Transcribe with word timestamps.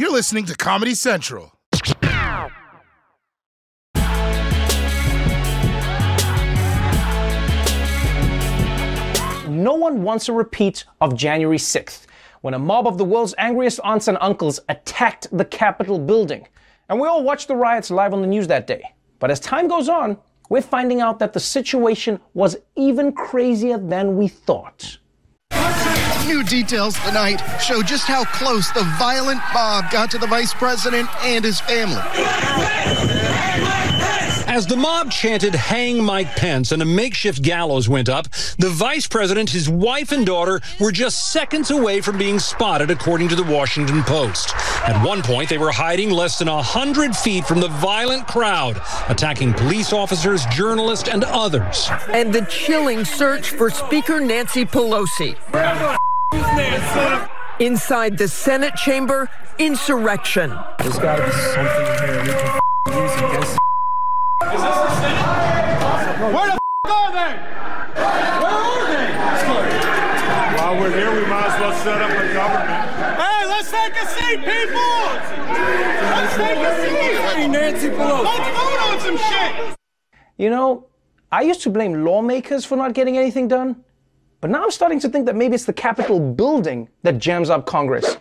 You're 0.00 0.10
listening 0.10 0.46
to 0.46 0.54
Comedy 0.54 0.94
Central. 0.94 1.52
No 9.46 9.74
one 9.74 10.02
wants 10.02 10.30
a 10.30 10.32
repeat 10.32 10.86
of 11.02 11.14
January 11.14 11.58
6th, 11.58 12.06
when 12.40 12.54
a 12.54 12.58
mob 12.58 12.86
of 12.86 12.96
the 12.96 13.04
world's 13.04 13.34
angriest 13.36 13.78
aunts 13.84 14.08
and 14.08 14.16
uncles 14.22 14.58
attacked 14.70 15.26
the 15.36 15.44
Capitol 15.44 15.98
building. 15.98 16.48
And 16.88 16.98
we 16.98 17.06
all 17.06 17.22
watched 17.22 17.48
the 17.48 17.56
riots 17.56 17.90
live 17.90 18.14
on 18.14 18.22
the 18.22 18.26
news 18.26 18.46
that 18.46 18.66
day. 18.66 18.82
But 19.18 19.30
as 19.30 19.38
time 19.38 19.68
goes 19.68 19.90
on, 19.90 20.16
we're 20.48 20.62
finding 20.62 21.02
out 21.02 21.18
that 21.18 21.34
the 21.34 21.40
situation 21.40 22.18
was 22.32 22.56
even 22.74 23.12
crazier 23.12 23.76
than 23.76 24.16
we 24.16 24.28
thought. 24.28 24.96
New 26.26 26.42
details 26.44 26.98
tonight 27.00 27.38
show 27.60 27.82
just 27.82 28.06
how 28.06 28.24
close 28.24 28.70
the 28.72 28.82
violent 28.98 29.40
mob 29.52 29.90
got 29.90 30.10
to 30.10 30.18
the 30.18 30.26
vice 30.26 30.54
president 30.54 31.08
and 31.24 31.44
his 31.44 31.60
family. 31.60 32.00
As 34.46 34.66
the 34.66 34.76
mob 34.76 35.12
chanted, 35.12 35.54
Hang 35.54 36.02
Mike 36.02 36.34
Pence, 36.34 36.72
and 36.72 36.82
a 36.82 36.84
makeshift 36.84 37.40
gallows 37.40 37.88
went 37.88 38.08
up, 38.08 38.28
the 38.58 38.68
vice 38.68 39.06
president, 39.06 39.48
his 39.48 39.68
wife, 39.68 40.10
and 40.10 40.26
daughter 40.26 40.60
were 40.80 40.90
just 40.90 41.30
seconds 41.30 41.70
away 41.70 42.00
from 42.00 42.18
being 42.18 42.40
spotted, 42.40 42.90
according 42.90 43.28
to 43.28 43.36
the 43.36 43.44
Washington 43.44 44.02
Post. 44.02 44.52
At 44.84 45.00
one 45.06 45.22
point, 45.22 45.48
they 45.48 45.56
were 45.56 45.70
hiding 45.70 46.10
less 46.10 46.36
than 46.36 46.48
100 46.48 47.14
feet 47.16 47.44
from 47.44 47.60
the 47.60 47.68
violent 47.68 48.26
crowd, 48.26 48.80
attacking 49.08 49.52
police 49.52 49.92
officers, 49.92 50.44
journalists, 50.46 51.08
and 51.08 51.22
others. 51.22 51.88
And 52.08 52.32
the 52.32 52.42
chilling 52.42 53.04
search 53.04 53.50
for 53.50 53.70
Speaker 53.70 54.18
Nancy 54.18 54.64
Pelosi. 54.64 55.36
Inside 57.60 58.16
the 58.16 58.26
Senate 58.26 58.74
chamber, 58.74 59.28
insurrection. 59.58 60.56
There's 60.78 60.98
got 60.98 61.16
to 61.16 61.24
be 61.26 61.30
something 61.30 61.86
in 61.86 61.98
here 62.04 62.22
we 62.22 62.32
can 62.32 63.02
use 63.02 63.14
against. 63.16 63.58
Is 64.40 64.50
this 64.50 64.60
the 64.62 64.90
Senate? 65.00 65.20
Where 66.32 66.46
the 66.46 66.58
are 66.90 67.12
they? 67.12 67.32
Where 68.40 68.56
are 68.64 68.86
they? 68.88 69.06
While 70.56 70.74
we're 70.80 70.90
here, 70.90 71.12
we 71.12 71.20
might 71.28 71.48
as 71.48 71.60
well 71.60 71.74
set 71.82 72.00
up 72.00 72.10
a 72.10 72.12
government. 72.32 72.70
Hey, 73.20 73.44
let's 73.46 73.70
take 73.70 73.92
a 73.92 74.06
seat, 74.08 74.38
people! 74.38 75.04
Let's 76.16 76.34
take 76.36 76.58
a 76.58 76.72
seat! 76.80 77.20
Hey, 77.20 77.46
Nancy 77.46 77.88
Pelosi. 77.88 78.24
Let's 78.24 78.50
vote 78.56 78.80
on 78.88 79.00
some 79.00 79.18
shit! 79.18 79.76
You 80.38 80.48
know, 80.48 80.86
I 81.30 81.42
used 81.42 81.60
to 81.62 81.70
blame 81.70 82.04
lawmakers 82.04 82.64
for 82.64 82.76
not 82.76 82.94
getting 82.94 83.18
anything 83.18 83.48
done, 83.48 83.84
but 84.40 84.50
now 84.50 84.64
I'm 84.64 84.70
starting 84.70 85.00
to 85.00 85.08
think 85.08 85.26
that 85.26 85.36
maybe 85.36 85.54
it's 85.54 85.64
the 85.64 85.72
Capitol 85.72 86.18
building 86.20 86.88
that 87.02 87.18
jams 87.18 87.50
up 87.50 87.66
Congress. 87.66 88.16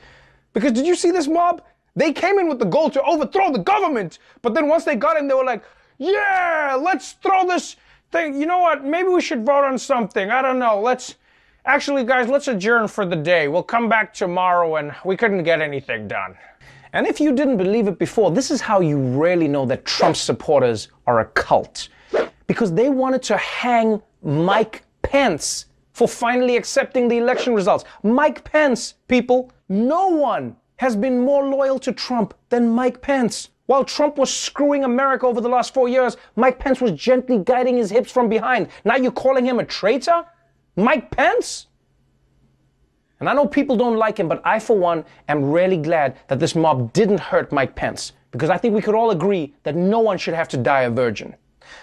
Because 0.53 0.73
did 0.73 0.85
you 0.85 0.95
see 0.95 1.11
this 1.11 1.27
mob? 1.27 1.61
They 1.95 2.13
came 2.13 2.39
in 2.39 2.47
with 2.47 2.59
the 2.59 2.65
goal 2.65 2.89
to 2.91 3.01
overthrow 3.03 3.51
the 3.51 3.59
government, 3.59 4.19
but 4.41 4.53
then 4.53 4.67
once 4.67 4.83
they 4.83 4.95
got 4.95 5.17
in, 5.17 5.27
they 5.27 5.33
were 5.33 5.45
like, 5.45 5.63
yeah, 5.97 6.77
let's 6.79 7.13
throw 7.13 7.45
this 7.45 7.75
thing. 8.11 8.39
You 8.39 8.45
know 8.45 8.59
what? 8.59 8.83
Maybe 8.83 9.09
we 9.09 9.21
should 9.21 9.45
vote 9.45 9.65
on 9.65 9.77
something. 9.77 10.29
I 10.29 10.41
don't 10.41 10.59
know. 10.59 10.79
Let's 10.79 11.15
actually, 11.65 12.03
guys, 12.03 12.29
let's 12.29 12.47
adjourn 12.47 12.87
for 12.87 13.05
the 13.05 13.15
day. 13.15 13.47
We'll 13.47 13.63
come 13.63 13.89
back 13.89 14.13
tomorrow, 14.13 14.77
and 14.77 14.95
we 15.03 15.17
couldn't 15.17 15.43
get 15.43 15.61
anything 15.61 16.07
done. 16.07 16.35
And 16.93 17.05
if 17.05 17.19
you 17.19 17.35
didn't 17.35 17.57
believe 17.57 17.87
it 17.87 17.99
before, 17.99 18.31
this 18.31 18.49
is 18.49 18.61
how 18.61 18.81
you 18.81 18.97
really 18.97 19.47
know 19.47 19.65
that 19.65 19.85
Trump 19.85 20.15
supporters 20.15 20.87
are 21.05 21.19
a 21.19 21.25
cult. 21.25 21.89
Because 22.47 22.73
they 22.73 22.89
wanted 22.89 23.21
to 23.23 23.37
hang 23.37 24.01
Mike 24.23 24.83
Pence 25.03 25.65
for 25.99 26.07
finally 26.07 26.55
accepting 26.55 27.09
the 27.09 27.17
election 27.17 27.53
results. 27.53 27.83
Mike 28.03 28.41
Pence, 28.45 28.93
people, 29.09 29.51
no 29.67 30.07
one 30.07 30.55
has 30.77 30.95
been 30.95 31.19
more 31.19 31.45
loyal 31.49 31.77
to 31.77 31.91
Trump 31.91 32.33
than 32.47 32.69
Mike 32.69 33.01
Pence. 33.01 33.49
While 33.65 33.83
Trump 33.83 34.17
was 34.17 34.33
screwing 34.33 34.85
America 34.85 35.25
over 35.27 35.41
the 35.41 35.49
last 35.49 35.73
four 35.73 35.89
years, 35.89 36.15
Mike 36.37 36.57
Pence 36.57 36.79
was 36.79 36.93
gently 36.93 37.39
guiding 37.39 37.75
his 37.75 37.89
hips 37.89 38.13
from 38.13 38.29
behind. 38.29 38.69
Now 38.85 38.95
you're 38.95 39.11
calling 39.11 39.45
him 39.45 39.59
a 39.59 39.65
traitor? 39.65 40.23
Mike 40.77 41.11
Pence? 41.11 41.67
And 43.19 43.27
I 43.27 43.33
know 43.33 43.45
people 43.45 43.75
don't 43.75 43.97
like 43.97 44.17
him, 44.17 44.29
but 44.29 44.41
I, 44.45 44.57
for 44.59 44.77
one, 44.77 45.03
am 45.27 45.51
really 45.51 45.75
glad 45.75 46.15
that 46.29 46.39
this 46.39 46.55
mob 46.55 46.93
didn't 46.93 47.19
hurt 47.19 47.51
Mike 47.51 47.75
Pence, 47.75 48.13
because 48.31 48.49
I 48.49 48.57
think 48.57 48.73
we 48.73 48.81
could 48.81 48.95
all 48.95 49.11
agree 49.11 49.53
that 49.63 49.75
no 49.75 49.99
one 49.99 50.17
should 50.17 50.33
have 50.33 50.47
to 50.47 50.57
die 50.57 50.83
a 50.83 50.89
virgin. 50.89 51.35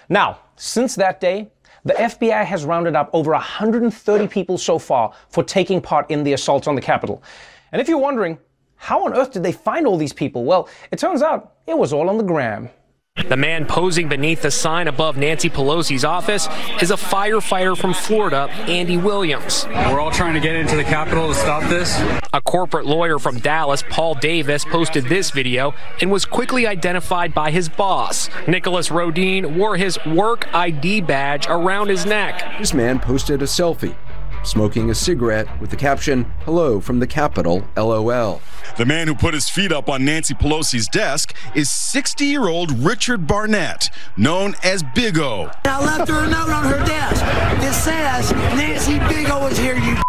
Now, 0.08 0.38
since 0.56 0.94
that 0.94 1.20
day, 1.20 1.50
the 1.86 1.92
FBI 1.92 2.44
has 2.44 2.64
rounded 2.64 2.96
up 2.96 3.08
over 3.12 3.30
130 3.30 4.26
people 4.26 4.58
so 4.58 4.76
far 4.76 5.14
for 5.28 5.44
taking 5.44 5.80
part 5.80 6.10
in 6.10 6.24
the 6.24 6.32
assault 6.32 6.66
on 6.66 6.74
the 6.74 6.80
Capitol. 6.80 7.22
And 7.70 7.80
if 7.80 7.88
you're 7.88 7.96
wondering, 7.96 8.38
how 8.74 9.06
on 9.06 9.14
earth 9.14 9.32
did 9.32 9.44
they 9.44 9.52
find 9.52 9.86
all 9.86 9.96
these 9.96 10.12
people? 10.12 10.44
Well, 10.44 10.68
it 10.90 10.98
turns 10.98 11.22
out 11.22 11.54
it 11.64 11.78
was 11.78 11.92
all 11.92 12.08
on 12.08 12.18
the 12.18 12.24
gram. 12.24 12.70
The 13.16 13.36
man 13.36 13.64
posing 13.64 14.08
beneath 14.08 14.42
the 14.42 14.50
sign 14.50 14.88
above 14.88 15.16
Nancy 15.16 15.48
Pelosi's 15.48 16.04
office 16.04 16.48
is 16.82 16.90
a 16.90 16.96
firefighter 16.96 17.76
from 17.76 17.94
Florida, 17.94 18.48
Andy 18.68 18.98
Williams. 18.98 19.66
We're 19.66 19.98
all 19.98 20.10
trying 20.10 20.34
to 20.34 20.40
get 20.40 20.54
into 20.54 20.76
the 20.76 20.84
Capitol 20.84 21.28
to 21.28 21.34
stop 21.34 21.62
this. 21.70 21.98
A 22.34 22.42
corporate 22.42 22.84
lawyer 22.84 23.18
from 23.18 23.38
Dallas, 23.38 23.82
Paul 23.88 24.16
Davis, 24.16 24.66
posted 24.66 25.06
this 25.06 25.30
video 25.30 25.74
and 26.00 26.12
was 26.12 26.26
quickly 26.26 26.66
identified 26.66 27.32
by 27.32 27.50
his 27.50 27.70
boss. 27.70 28.28
Nicholas 28.46 28.90
Rodean 28.90 29.56
wore 29.56 29.76
his 29.76 29.98
work 30.04 30.54
ID 30.54 31.00
badge 31.00 31.46
around 31.48 31.88
his 31.88 32.04
neck. 32.04 32.58
This 32.58 32.74
man 32.74 33.00
posted 33.00 33.40
a 33.40 33.46
selfie 33.46 33.96
smoking 34.46 34.90
a 34.90 34.94
cigarette 34.94 35.60
with 35.60 35.70
the 35.70 35.76
caption, 35.76 36.24
Hello 36.44 36.80
from 36.80 37.00
the 37.00 37.06
Capitol, 37.06 37.64
LOL. 37.76 38.40
The 38.76 38.86
man 38.86 39.08
who 39.08 39.14
put 39.14 39.34
his 39.34 39.50
feet 39.50 39.72
up 39.72 39.88
on 39.88 40.04
Nancy 40.04 40.34
Pelosi's 40.34 40.88
desk 40.88 41.34
is 41.54 41.70
60 41.70 42.24
year 42.24 42.48
old 42.48 42.70
Richard 42.78 43.26
Barnett, 43.26 43.90
known 44.16 44.54
as 44.62 44.82
Big 44.94 45.18
O. 45.18 45.50
I 45.64 45.84
left 45.84 46.08
her 46.08 46.24
a 46.24 46.30
note 46.30 46.50
on 46.50 46.64
her 46.64 46.84
desk. 46.86 47.24
It 47.64 47.72
says, 47.72 48.32
Nancy 48.56 48.98
Big 49.12 49.28
O 49.30 49.46
is 49.46 49.58
here, 49.58 49.76
you. 49.76 49.96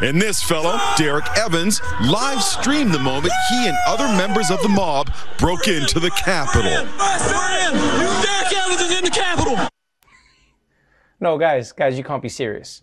And 0.00 0.22
this 0.22 0.40
fellow, 0.40 0.78
Derek 0.96 1.26
Evans, 1.36 1.80
live 2.02 2.40
streamed 2.40 2.92
the 2.92 3.00
moment 3.00 3.32
he 3.50 3.66
and 3.66 3.76
other 3.88 4.06
members 4.16 4.48
of 4.48 4.62
the 4.62 4.68
mob 4.68 5.10
broke 5.38 5.66
into 5.66 5.98
the 5.98 6.10
Capitol. 6.10 6.70
Derek 6.70 8.52
Evans 8.52 8.80
is 8.80 8.96
in 8.96 9.04
the 9.04 9.10
Capitol! 9.10 9.68
No, 11.20 11.36
guys, 11.36 11.72
guys, 11.72 11.98
you 11.98 12.04
can't 12.04 12.22
be 12.22 12.28
serious. 12.28 12.82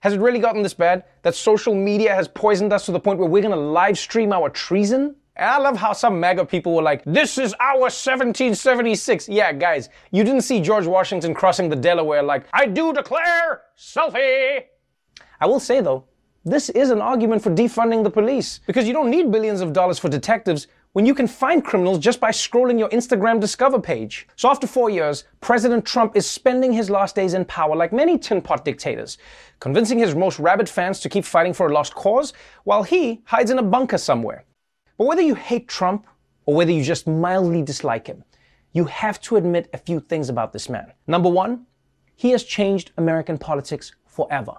Has 0.00 0.12
it 0.12 0.20
really 0.20 0.38
gotten 0.38 0.62
this 0.62 0.74
bad 0.74 1.04
that 1.22 1.34
social 1.34 1.74
media 1.74 2.14
has 2.14 2.28
poisoned 2.28 2.72
us 2.72 2.86
to 2.86 2.92
the 2.92 3.00
point 3.00 3.18
where 3.18 3.28
we're 3.28 3.42
gonna 3.42 3.56
live 3.56 3.98
stream 3.98 4.32
our 4.32 4.48
treason? 4.48 5.16
And 5.34 5.50
I 5.50 5.58
love 5.58 5.76
how 5.76 5.92
some 5.92 6.20
MAGA 6.20 6.46
people 6.46 6.74
were 6.74 6.82
like, 6.82 7.02
this 7.04 7.38
is 7.38 7.54
our 7.60 7.80
1776. 7.80 9.28
Yeah, 9.28 9.52
guys, 9.52 9.88
you 10.10 10.22
didn't 10.22 10.42
see 10.42 10.60
George 10.60 10.86
Washington 10.86 11.34
crossing 11.34 11.68
the 11.68 11.76
Delaware 11.76 12.22
like, 12.22 12.46
I 12.52 12.66
do 12.66 12.92
declare 12.92 13.62
selfie. 13.76 14.64
I 15.40 15.46
will 15.46 15.60
say 15.60 15.80
though, 15.80 16.04
this 16.44 16.70
is 16.70 16.90
an 16.90 17.00
argument 17.00 17.42
for 17.42 17.50
defunding 17.50 18.04
the 18.04 18.10
police 18.10 18.60
because 18.66 18.86
you 18.86 18.92
don't 18.92 19.10
need 19.10 19.32
billions 19.32 19.60
of 19.60 19.72
dollars 19.72 19.98
for 19.98 20.08
detectives 20.08 20.68
when 20.92 21.06
you 21.06 21.14
can 21.14 21.26
find 21.26 21.64
criminals 21.64 21.98
just 21.98 22.18
by 22.18 22.30
scrolling 22.30 22.78
your 22.78 22.88
Instagram 22.88 23.40
Discover 23.40 23.80
page. 23.80 24.26
So 24.36 24.48
after 24.50 24.66
four 24.66 24.90
years, 24.90 25.24
President 25.40 25.84
Trump 25.84 26.16
is 26.16 26.26
spending 26.26 26.72
his 26.72 26.90
last 26.90 27.14
days 27.14 27.34
in 27.34 27.44
power 27.44 27.76
like 27.76 27.92
many 27.92 28.18
tin 28.18 28.40
pot 28.40 28.64
dictators, 28.64 29.18
convincing 29.60 29.98
his 29.98 30.14
most 30.14 30.38
rabid 30.38 30.68
fans 30.68 31.00
to 31.00 31.08
keep 31.08 31.24
fighting 31.24 31.52
for 31.52 31.68
a 31.68 31.72
lost 31.72 31.94
cause 31.94 32.32
while 32.64 32.82
he 32.82 33.20
hides 33.24 33.50
in 33.50 33.58
a 33.58 33.62
bunker 33.62 33.98
somewhere. 33.98 34.44
But 34.96 35.06
whether 35.06 35.22
you 35.22 35.34
hate 35.34 35.68
Trump 35.68 36.06
or 36.46 36.54
whether 36.54 36.72
you 36.72 36.82
just 36.82 37.06
mildly 37.06 37.62
dislike 37.62 38.06
him, 38.06 38.24
you 38.72 38.84
have 38.86 39.20
to 39.22 39.36
admit 39.36 39.68
a 39.72 39.78
few 39.78 40.00
things 40.00 40.28
about 40.28 40.52
this 40.52 40.68
man. 40.68 40.92
Number 41.06 41.28
one, 41.28 41.66
he 42.16 42.30
has 42.30 42.42
changed 42.42 42.92
American 42.96 43.38
politics 43.38 43.92
forever. 44.06 44.54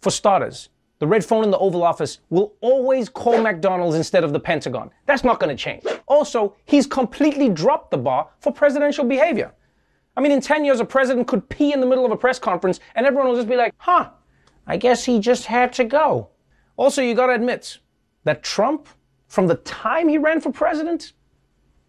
For 0.00 0.10
starters, 0.10 0.70
the 0.98 1.06
red 1.06 1.24
phone 1.24 1.44
in 1.44 1.50
the 1.50 1.58
Oval 1.58 1.82
Office 1.82 2.20
will 2.30 2.54
always 2.60 3.08
call 3.08 3.40
McDonald's 3.40 3.96
instead 3.96 4.24
of 4.24 4.32
the 4.32 4.40
Pentagon. 4.40 4.90
That's 5.04 5.24
not 5.24 5.38
going 5.38 5.54
to 5.54 5.62
change. 5.62 5.84
Also, 6.06 6.56
he's 6.64 6.86
completely 6.86 7.48
dropped 7.48 7.90
the 7.90 7.98
bar 7.98 8.28
for 8.40 8.52
presidential 8.52 9.04
behavior. 9.04 9.52
I 10.16 10.22
mean, 10.22 10.32
in 10.32 10.40
10 10.40 10.64
years, 10.64 10.80
a 10.80 10.84
president 10.84 11.28
could 11.28 11.46
pee 11.50 11.72
in 11.72 11.80
the 11.80 11.86
middle 11.86 12.06
of 12.06 12.10
a 12.10 12.16
press 12.16 12.38
conference 12.38 12.80
and 12.94 13.04
everyone 13.04 13.28
will 13.28 13.36
just 13.36 13.48
be 13.48 13.56
like, 13.56 13.74
huh, 13.76 14.10
I 14.66 14.78
guess 14.78 15.04
he 15.04 15.20
just 15.20 15.44
had 15.44 15.72
to 15.74 15.84
go. 15.84 16.30
Also, 16.76 17.02
you 17.02 17.14
got 17.14 17.26
to 17.26 17.34
admit 17.34 17.78
that 18.24 18.42
Trump, 18.42 18.88
from 19.28 19.46
the 19.46 19.56
time 19.56 20.08
he 20.08 20.16
ran 20.16 20.40
for 20.40 20.50
president, 20.50 21.12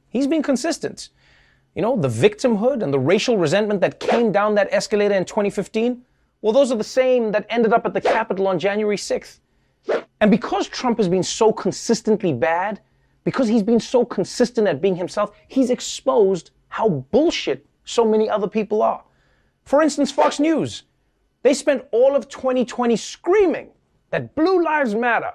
he's 0.10 0.28
been 0.28 0.44
consistent. 0.44 1.10
You 1.76 1.82
know, 1.82 1.96
the 1.96 2.10
victimhood 2.10 2.84
and 2.84 2.94
the 2.94 3.00
racial 3.00 3.38
resentment 3.38 3.82
that 3.82 4.00
came 4.00 4.32
down 4.32 4.56
that 4.56 4.68
escalator 4.72 5.14
in 5.14 5.26
2015 5.26 6.04
well, 6.42 6.54
those 6.54 6.72
are 6.72 6.78
the 6.78 6.84
same 6.84 7.32
that 7.32 7.46
ended 7.50 7.74
up 7.74 7.86
at 7.86 7.94
the 7.94 8.02
Capitol 8.02 8.48
on 8.48 8.60
January 8.60 8.98
6th. 8.98 9.40
And 10.22 10.32
because 10.32 10.68
Trump 10.68 10.98
has 10.98 11.08
been 11.08 11.24
so 11.24 11.52
consistently 11.52 12.34
bad, 12.34 12.82
because 13.24 13.48
he's 13.48 13.64
been 13.64 13.80
so 13.80 14.06
consistent 14.06 14.68
at 14.68 14.82
being 14.82 14.96
himself, 14.96 15.36
he's 15.48 15.70
exposed 15.70 16.52
how 16.70 16.90
bullshit 17.12 17.66
so 17.86 18.06
many 18.06 18.30
other 18.30 18.48
people 18.48 18.82
are. 18.82 19.04
For 19.64 19.82
instance, 19.82 20.12
Fox 20.12 20.40
News. 20.40 20.84
They 21.44 21.54
spent 21.54 21.86
all 21.92 22.16
of 22.16 22.30
2020 22.30 22.96
screaming 22.96 23.70
that 24.10 24.36
Blue 24.36 24.64
Lives 24.64 24.96
Matter. 24.96 25.32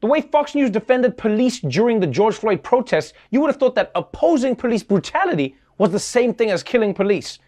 The 0.00 0.06
way 0.06 0.20
Fox 0.20 0.54
News 0.54 0.70
defended 0.70 1.16
police 1.16 1.60
during 1.60 1.98
the 2.00 2.06
George 2.06 2.34
Floyd 2.34 2.62
protests, 2.62 3.14
you 3.30 3.40
would 3.40 3.48
have 3.48 3.56
thought 3.56 3.74
that 3.76 3.90
opposing 3.94 4.54
police 4.54 4.82
brutality 4.82 5.56
was 5.78 5.90
the 5.90 5.98
same 5.98 6.34
thing 6.34 6.50
as 6.50 6.62
killing 6.62 6.94
police. 6.94 7.38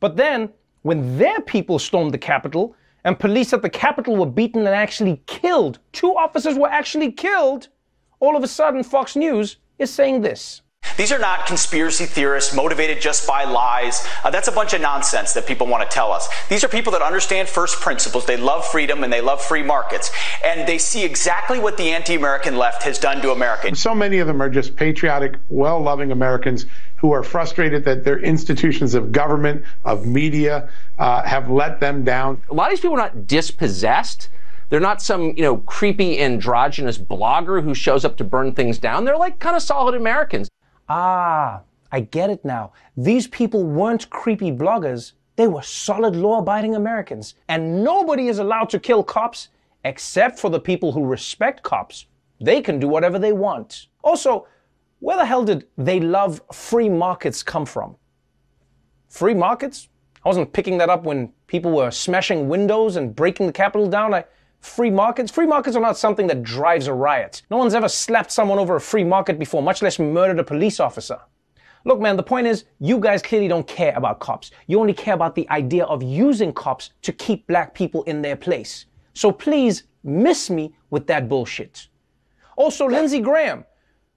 But 0.00 0.16
then, 0.16 0.50
when 0.86 1.18
their 1.18 1.40
people 1.40 1.80
stormed 1.80 2.14
the 2.14 2.18
Capitol 2.18 2.76
and 3.02 3.18
police 3.18 3.52
at 3.52 3.60
the 3.60 3.68
Capitol 3.68 4.16
were 4.16 4.24
beaten 4.24 4.60
and 4.60 4.68
actually 4.68 5.20
killed, 5.26 5.80
two 5.90 6.16
officers 6.16 6.56
were 6.56 6.68
actually 6.68 7.10
killed, 7.10 7.68
all 8.20 8.36
of 8.36 8.44
a 8.44 8.46
sudden 8.46 8.84
Fox 8.84 9.16
News 9.16 9.56
is 9.80 9.92
saying 9.92 10.20
this. 10.20 10.62
These 10.96 11.10
are 11.10 11.18
not 11.18 11.46
conspiracy 11.46 12.06
theorists 12.06 12.54
motivated 12.54 13.00
just 13.00 13.26
by 13.26 13.44
lies. 13.44 14.06
Uh, 14.22 14.30
that's 14.30 14.46
a 14.46 14.52
bunch 14.52 14.72
of 14.72 14.80
nonsense 14.80 15.32
that 15.32 15.46
people 15.46 15.66
want 15.66 15.82
to 15.82 15.92
tell 15.92 16.12
us. 16.12 16.28
These 16.48 16.62
are 16.62 16.68
people 16.68 16.92
that 16.92 17.02
understand 17.02 17.48
first 17.48 17.80
principles. 17.80 18.24
They 18.24 18.36
love 18.36 18.64
freedom 18.64 19.02
and 19.02 19.12
they 19.12 19.20
love 19.20 19.42
free 19.42 19.64
markets. 19.64 20.12
And 20.44 20.68
they 20.68 20.78
see 20.78 21.04
exactly 21.04 21.58
what 21.58 21.76
the 21.76 21.90
anti 21.90 22.14
American 22.14 22.56
left 22.56 22.84
has 22.84 22.98
done 22.98 23.20
to 23.22 23.32
America. 23.32 23.74
So 23.74 23.94
many 23.94 24.20
of 24.20 24.26
them 24.28 24.40
are 24.40 24.48
just 24.48 24.76
patriotic, 24.76 25.34
well 25.48 25.80
loving 25.80 26.12
Americans 26.12 26.66
who 26.96 27.12
are 27.12 27.22
frustrated 27.22 27.84
that 27.84 28.04
their 28.04 28.18
institutions 28.18 28.94
of 28.94 29.12
government, 29.12 29.64
of 29.84 30.06
media, 30.06 30.68
uh, 30.98 31.22
have 31.22 31.50
let 31.50 31.78
them 31.80 32.04
down. 32.04 32.42
A 32.50 32.54
lot 32.54 32.66
of 32.66 32.70
these 32.70 32.80
people 32.80 32.94
are 32.94 32.98
not 32.98 33.26
dispossessed. 33.26 34.30
They're 34.68 34.80
not 34.80 35.00
some, 35.00 35.34
you 35.36 35.42
know, 35.42 35.58
creepy 35.58 36.18
androgynous 36.20 36.98
blogger 36.98 37.62
who 37.62 37.74
shows 37.74 38.04
up 38.04 38.16
to 38.16 38.24
burn 38.24 38.52
things 38.52 38.78
down. 38.78 39.04
They're 39.04 39.16
like 39.16 39.38
kind 39.38 39.54
of 39.54 39.62
solid 39.62 39.94
Americans. 39.94 40.48
Ah, 40.88 41.60
I 41.92 42.00
get 42.00 42.30
it 42.30 42.44
now. 42.44 42.72
These 42.96 43.28
people 43.28 43.64
weren't 43.64 44.10
creepy 44.10 44.50
bloggers. 44.50 45.12
They 45.36 45.46
were 45.46 45.62
solid 45.62 46.16
law 46.16 46.38
abiding 46.38 46.74
Americans. 46.74 47.34
And 47.48 47.84
nobody 47.84 48.28
is 48.28 48.38
allowed 48.38 48.70
to 48.70 48.80
kill 48.80 49.04
cops 49.04 49.48
except 49.84 50.38
for 50.38 50.50
the 50.50 50.58
people 50.58 50.92
who 50.92 51.04
respect 51.04 51.62
cops. 51.62 52.06
They 52.40 52.60
can 52.60 52.80
do 52.80 52.88
whatever 52.88 53.18
they 53.18 53.32
want. 53.32 53.86
Also, 54.02 54.46
where 55.00 55.16
the 55.16 55.26
hell 55.26 55.44
did 55.44 55.66
they 55.76 56.00
love 56.00 56.40
free 56.52 56.88
markets 56.88 57.42
come 57.42 57.66
from? 57.66 57.96
Free 59.08 59.34
markets? 59.34 59.88
I 60.24 60.28
wasn't 60.28 60.52
picking 60.52 60.78
that 60.78 60.90
up 60.90 61.04
when 61.04 61.32
people 61.46 61.70
were 61.70 61.90
smashing 61.90 62.48
windows 62.48 62.96
and 62.96 63.14
breaking 63.14 63.46
the 63.46 63.52
Capitol 63.52 63.88
down. 63.88 64.14
I, 64.14 64.24
free 64.60 64.90
markets? 64.90 65.30
Free 65.30 65.46
markets 65.46 65.76
are 65.76 65.80
not 65.80 65.96
something 65.96 66.26
that 66.26 66.42
drives 66.42 66.86
a 66.88 66.94
riot. 66.94 67.42
No 67.50 67.58
one's 67.58 67.74
ever 67.74 67.88
slapped 67.88 68.32
someone 68.32 68.58
over 68.58 68.76
a 68.76 68.80
free 68.80 69.04
market 69.04 69.38
before, 69.38 69.62
much 69.62 69.82
less 69.82 69.98
murdered 69.98 70.38
a 70.38 70.44
police 70.44 70.80
officer. 70.80 71.20
Look, 71.84 72.00
man, 72.00 72.16
the 72.16 72.22
point 72.24 72.48
is, 72.48 72.64
you 72.80 72.98
guys 72.98 73.22
clearly 73.22 73.46
don't 73.46 73.66
care 73.66 73.94
about 73.94 74.18
cops. 74.18 74.50
You 74.66 74.80
only 74.80 74.92
care 74.92 75.14
about 75.14 75.36
the 75.36 75.48
idea 75.50 75.84
of 75.84 76.02
using 76.02 76.52
cops 76.52 76.90
to 77.02 77.12
keep 77.12 77.46
black 77.46 77.74
people 77.74 78.02
in 78.04 78.22
their 78.22 78.34
place. 78.34 78.86
So 79.14 79.30
please 79.30 79.84
miss 80.02 80.50
me 80.50 80.74
with 80.90 81.06
that 81.06 81.28
bullshit. 81.28 81.86
Also, 82.56 82.88
Lindsey 82.88 83.20
Graham, 83.20 83.64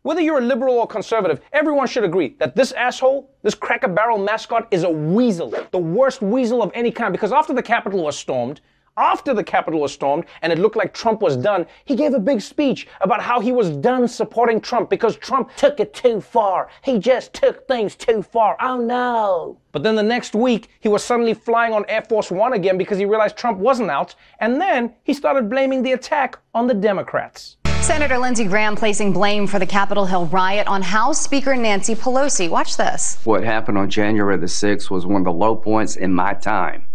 whether 0.10 0.22
you're 0.22 0.40
a 0.40 0.42
liberal 0.42 0.74
or 0.74 0.88
conservative, 0.88 1.40
everyone 1.54 1.86
should 1.86 2.04
agree 2.04 2.36
that 2.40 2.56
this 2.56 2.72
asshole, 2.72 3.30
this 3.44 3.54
cracker 3.54 3.88
barrel 3.88 4.18
mascot, 4.18 4.68
is 4.72 4.82
a 4.82 4.90
weasel. 4.90 5.54
The 5.70 5.78
worst 5.78 6.24
weasel 6.24 6.64
of 6.64 6.72
any 6.74 6.90
kind. 6.90 7.12
Because 7.12 7.32
after 7.32 7.54
the 7.54 7.62
Capitol 7.62 8.04
was 8.06 8.18
stormed, 8.18 8.60
after 8.98 9.36
the 9.36 9.44
Capitol 9.44 9.82
was 9.82 9.94
stormed 9.94 10.26
and 10.42 10.52
it 10.52 10.58
looked 10.58 10.76
like 10.76 10.96
Trump 10.96 11.22
was 11.22 11.38
done, 11.38 11.68
he 11.86 11.96
gave 11.96 12.16
a 12.16 12.20
big 12.20 12.42
speech 12.42 12.88
about 13.02 13.22
how 13.22 13.40
he 13.40 13.52
was 13.52 13.70
done 13.70 14.08
supporting 14.08 14.60
Trump 14.60 14.90
because 14.90 15.16
Trump 15.16 15.56
took 15.56 15.80
it 15.80 15.94
too 15.94 16.20
far. 16.20 16.70
He 16.82 16.98
just 16.98 17.36
took 17.36 17.68
things 17.68 17.96
too 17.96 18.24
far. 18.24 18.58
Oh 18.60 18.80
no. 18.80 19.60
But 19.72 19.84
then 19.84 19.96
the 19.96 20.02
next 20.02 20.34
week, 20.34 20.70
he 20.80 20.90
was 20.90 21.04
suddenly 21.04 21.36
flying 21.36 21.72
on 21.72 21.86
Air 21.88 22.02
Force 22.02 22.32
One 22.32 22.54
again 22.54 22.80
because 22.80 22.98
he 22.98 23.06
realized 23.06 23.38
Trump 23.38 23.60
wasn't 23.60 23.92
out. 23.92 24.16
And 24.40 24.60
then 24.60 24.96
he 25.04 25.14
started 25.14 25.52
blaming 25.52 25.84
the 25.84 25.92
attack 25.92 26.40
on 26.56 26.66
the 26.66 26.74
Democrats. 26.74 27.58
Senator 27.90 28.20
Lindsey 28.20 28.46
Graham 28.46 28.76
placing 28.76 29.14
blame 29.14 29.48
for 29.48 29.58
the 29.58 29.66
Capitol 29.66 30.06
Hill 30.06 30.28
riot 30.28 30.68
on 30.68 30.84
House 30.84 31.20
Speaker 31.20 31.56
Nancy 31.56 31.96
Pelosi. 31.96 32.48
Watch 32.48 32.78
this. 32.78 33.18
What 33.24 33.44
happened 33.44 33.80
on 33.80 33.90
January 33.90 34.38
the 34.38 34.46
6th 34.46 34.92
was 34.92 35.08
one 35.08 35.22
of 35.22 35.26
the 35.26 35.32
low 35.32 35.56
points 35.56 35.96
in 35.96 36.14
my 36.14 36.36
time 36.36 36.86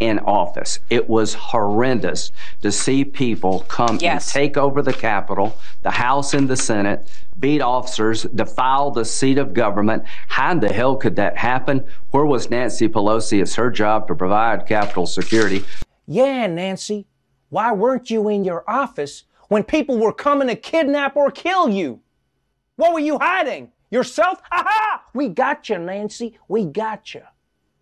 in 0.00 0.18
office. 0.18 0.80
It 0.90 1.08
was 1.08 1.34
horrendous 1.34 2.32
to 2.62 2.72
see 2.72 3.04
people 3.04 3.60
come 3.68 3.98
yes. 4.00 4.26
and 4.26 4.32
take 4.32 4.56
over 4.56 4.82
the 4.82 4.92
Capitol, 4.92 5.56
the 5.82 5.92
House 5.92 6.34
and 6.34 6.48
the 6.48 6.56
Senate, 6.56 7.08
beat 7.38 7.60
officers, 7.60 8.24
defile 8.24 8.90
the 8.90 9.04
seat 9.04 9.38
of 9.38 9.54
government. 9.54 10.02
How 10.26 10.50
in 10.50 10.58
the 10.58 10.72
hell 10.72 10.96
could 10.96 11.14
that 11.14 11.36
happen? 11.36 11.86
Where 12.10 12.26
was 12.26 12.50
Nancy 12.50 12.88
Pelosi? 12.88 13.40
It's 13.40 13.54
her 13.54 13.70
job 13.70 14.08
to 14.08 14.16
provide 14.16 14.66
Capitol 14.66 15.06
security. 15.06 15.64
Yeah, 16.08 16.48
Nancy. 16.48 17.06
Why 17.50 17.70
weren't 17.70 18.10
you 18.10 18.28
in 18.28 18.42
your 18.44 18.68
office 18.68 19.22
when 19.50 19.64
people 19.64 19.98
were 19.98 20.12
coming 20.12 20.46
to 20.46 20.54
kidnap 20.54 21.16
or 21.16 21.28
kill 21.28 21.68
you? 21.68 22.00
What 22.76 22.92
were 22.92 23.00
you 23.00 23.18
hiding? 23.18 23.72
Yourself? 23.90 24.40
Aha! 24.52 25.02
We 25.12 25.28
got 25.28 25.68
you, 25.68 25.76
Nancy. 25.76 26.38
We 26.46 26.66
got 26.66 27.14
you. 27.14 27.22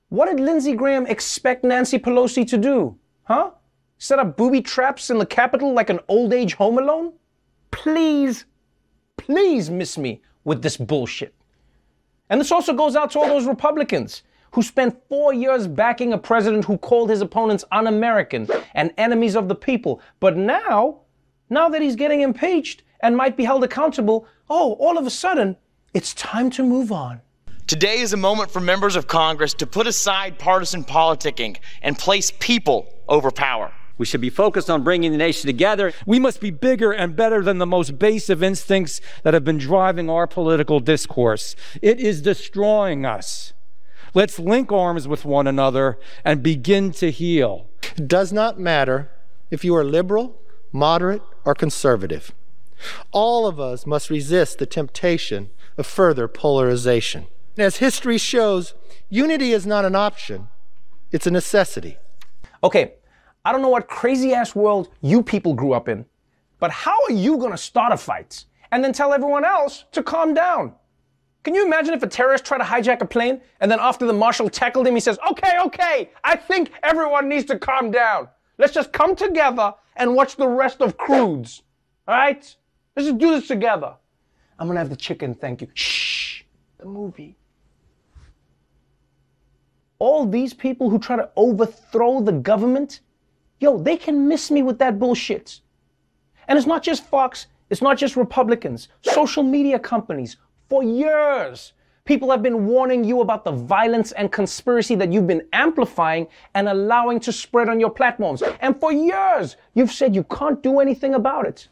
What 0.08 0.30
did 0.30 0.40
Lindsey 0.40 0.72
Graham 0.72 1.06
expect 1.06 1.64
Nancy 1.64 1.98
Pelosi 1.98 2.48
to 2.48 2.56
do? 2.56 2.96
Huh? 3.24 3.50
Set 3.98 4.18
up 4.18 4.38
booby 4.38 4.62
traps 4.62 5.10
in 5.10 5.18
the 5.18 5.26
Capitol 5.26 5.74
like 5.74 5.90
an 5.90 6.00
old 6.08 6.32
age 6.32 6.54
home 6.54 6.78
alone? 6.78 7.12
Please, 7.70 8.46
please 9.18 9.68
miss 9.68 9.98
me 9.98 10.22
with 10.44 10.62
this 10.62 10.78
bullshit. 10.78 11.34
And 12.30 12.40
this 12.40 12.50
also 12.50 12.72
goes 12.72 12.96
out 12.96 13.10
to 13.10 13.18
all 13.18 13.28
those 13.28 13.46
Republicans 13.46 14.22
who 14.52 14.62
spent 14.62 14.98
four 15.10 15.34
years 15.34 15.66
backing 15.66 16.14
a 16.14 16.18
president 16.18 16.64
who 16.64 16.78
called 16.78 17.10
his 17.10 17.20
opponents 17.20 17.66
un 17.72 17.86
American 17.86 18.48
and 18.72 18.94
enemies 18.96 19.36
of 19.36 19.48
the 19.48 19.54
people. 19.54 20.00
But 20.18 20.38
now, 20.38 21.00
now 21.50 21.68
that 21.68 21.82
he's 21.82 21.96
getting 21.96 22.20
impeached 22.20 22.82
and 23.00 23.16
might 23.16 23.36
be 23.36 23.44
held 23.44 23.64
accountable, 23.64 24.26
oh, 24.50 24.72
all 24.74 24.98
of 24.98 25.06
a 25.06 25.10
sudden, 25.10 25.56
it's 25.94 26.14
time 26.14 26.50
to 26.50 26.62
move 26.62 26.92
on. 26.92 27.20
Today 27.66 28.00
is 28.00 28.12
a 28.12 28.16
moment 28.16 28.50
for 28.50 28.60
members 28.60 28.96
of 28.96 29.08
Congress 29.08 29.52
to 29.54 29.66
put 29.66 29.86
aside 29.86 30.38
partisan 30.38 30.84
politicking 30.84 31.58
and 31.82 31.98
place 31.98 32.32
people 32.38 32.86
over 33.08 33.30
power. 33.30 33.72
We 33.98 34.06
should 34.06 34.20
be 34.20 34.30
focused 34.30 34.70
on 34.70 34.84
bringing 34.84 35.10
the 35.12 35.18
nation 35.18 35.48
together. 35.48 35.92
We 36.06 36.18
must 36.18 36.40
be 36.40 36.50
bigger 36.50 36.92
and 36.92 37.16
better 37.16 37.42
than 37.42 37.58
the 37.58 37.66
most 37.66 37.98
base 37.98 38.30
of 38.30 38.42
instincts 38.42 39.00
that 39.22 39.34
have 39.34 39.44
been 39.44 39.58
driving 39.58 40.08
our 40.08 40.26
political 40.26 40.80
discourse. 40.80 41.56
It 41.82 42.00
is 42.00 42.22
destroying 42.22 43.04
us. 43.04 43.52
Let's 44.14 44.38
link 44.38 44.72
arms 44.72 45.06
with 45.06 45.24
one 45.24 45.46
another 45.46 45.98
and 46.24 46.42
begin 46.42 46.92
to 46.92 47.10
heal. 47.10 47.66
It 47.96 48.08
does 48.08 48.32
not 48.32 48.58
matter 48.58 49.10
if 49.50 49.64
you 49.64 49.74
are 49.76 49.84
liberal, 49.84 50.40
moderate, 50.72 51.22
or 51.44 51.54
conservative. 51.54 52.32
All 53.12 53.46
of 53.46 53.58
us 53.58 53.86
must 53.86 54.10
resist 54.10 54.58
the 54.58 54.66
temptation 54.66 55.50
of 55.76 55.86
further 55.86 56.28
polarization. 56.28 57.26
As 57.56 57.78
history 57.78 58.18
shows, 58.18 58.74
unity 59.08 59.52
is 59.52 59.66
not 59.66 59.84
an 59.84 59.96
option, 59.96 60.48
it's 61.10 61.26
a 61.26 61.30
necessity. 61.30 61.98
Okay, 62.62 62.94
I 63.44 63.52
don't 63.52 63.62
know 63.62 63.68
what 63.68 63.88
crazy 63.88 64.32
ass 64.34 64.54
world 64.54 64.90
you 65.00 65.22
people 65.22 65.54
grew 65.54 65.72
up 65.72 65.88
in, 65.88 66.04
but 66.58 66.70
how 66.70 67.02
are 67.04 67.12
you 67.12 67.38
gonna 67.38 67.56
start 67.56 67.92
a 67.92 67.96
fight 67.96 68.44
and 68.70 68.84
then 68.84 68.92
tell 68.92 69.12
everyone 69.12 69.44
else 69.44 69.84
to 69.92 70.02
calm 70.02 70.34
down? 70.34 70.74
Can 71.44 71.54
you 71.54 71.64
imagine 71.64 71.94
if 71.94 72.02
a 72.02 72.06
terrorist 72.06 72.44
tried 72.44 72.58
to 72.58 72.64
hijack 72.64 73.00
a 73.00 73.06
plane 73.06 73.40
and 73.60 73.70
then 73.70 73.78
after 73.80 74.06
the 74.06 74.12
marshal 74.12 74.50
tackled 74.50 74.86
him, 74.86 74.94
he 74.94 75.00
says, 75.00 75.18
okay, 75.30 75.58
okay, 75.64 76.10
I 76.24 76.36
think 76.36 76.72
everyone 76.82 77.28
needs 77.28 77.46
to 77.46 77.58
calm 77.58 77.90
down. 77.90 78.28
Let's 78.58 78.74
just 78.74 78.92
come 78.92 79.16
together 79.16 79.72
and 79.98 80.14
watch 80.14 80.36
the 80.36 80.48
rest 80.48 80.80
of 80.80 80.96
Croods. 80.96 81.62
All 82.06 82.14
right? 82.14 82.56
Let's 82.96 83.08
just 83.08 83.18
do 83.18 83.30
this 83.30 83.48
together. 83.48 83.94
I'm 84.58 84.66
gonna 84.66 84.80
have 84.80 84.90
the 84.90 84.96
chicken, 84.96 85.34
thank 85.34 85.60
you. 85.60 85.68
Shh, 85.74 86.42
the 86.78 86.86
movie 86.86 87.36
all 89.98 90.26
these 90.26 90.54
people 90.54 90.90
who 90.90 90.98
try 90.98 91.16
to 91.16 91.28
overthrow 91.36 92.20
the 92.20 92.32
government, 92.32 93.00
yo, 93.60 93.78
they 93.78 93.96
can 93.96 94.28
miss 94.28 94.50
me 94.50 94.62
with 94.62 94.78
that 94.78 94.98
bullshit. 94.98 95.60
And 96.46 96.56
it's 96.56 96.66
not 96.66 96.82
just 96.82 97.04
Fox, 97.04 97.46
it's 97.70 97.82
not 97.82 97.98
just 97.98 98.16
Republicans, 98.16 98.88
social 99.02 99.42
media 99.42 99.78
companies. 99.78 100.36
For 100.68 100.82
years, 100.82 101.72
people 102.08 102.30
have 102.30 102.42
been 102.42 102.64
warning 102.64 103.04
you 103.04 103.20
about 103.20 103.44
the 103.44 103.52
violence 103.52 104.12
and 104.12 104.32
conspiracy 104.32 104.94
that 104.94 105.12
you've 105.12 105.26
been 105.26 105.46
amplifying 105.52 106.26
and 106.54 106.66
allowing 106.66 107.20
to 107.20 107.30
spread 107.30 107.68
on 107.68 107.78
your 107.78 107.90
platforms. 107.90 108.42
And 108.60 108.80
for 108.80 108.90
years, 108.90 109.56
you've 109.74 109.92
said 109.92 110.14
you 110.14 110.24
can't 110.24 110.62
do 110.62 110.80
anything 110.80 111.14
about 111.14 111.44
it. 111.44 111.68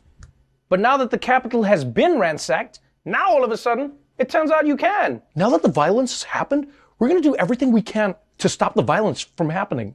But 0.69 0.79
now 0.79 0.99
that 0.99 1.11
the 1.11 1.17
Capitol 1.17 1.63
has 1.63 1.87
been 1.87 2.19
ransacked, 2.19 2.81
now 3.07 3.31
all 3.31 3.45
of 3.45 3.51
a 3.51 3.57
sudden, 3.57 3.95
it 4.19 4.29
turns 4.29 4.51
out 4.51 4.67
you 4.67 4.77
can. 4.77 5.23
Now 5.37 5.49
that 5.49 5.63
the 5.63 5.71
violence 5.71 6.13
has 6.13 6.23
happened, 6.25 6.71
we're 6.99 7.09
going 7.09 7.23
to 7.23 7.27
do 7.31 7.37
everything 7.37 7.73
we 7.73 7.81
can 7.81 8.15
to 8.37 8.51
stop 8.51 8.75
the 8.75 8.83
violence 8.83 9.23
from 9.39 9.49
happening. 9.49 9.95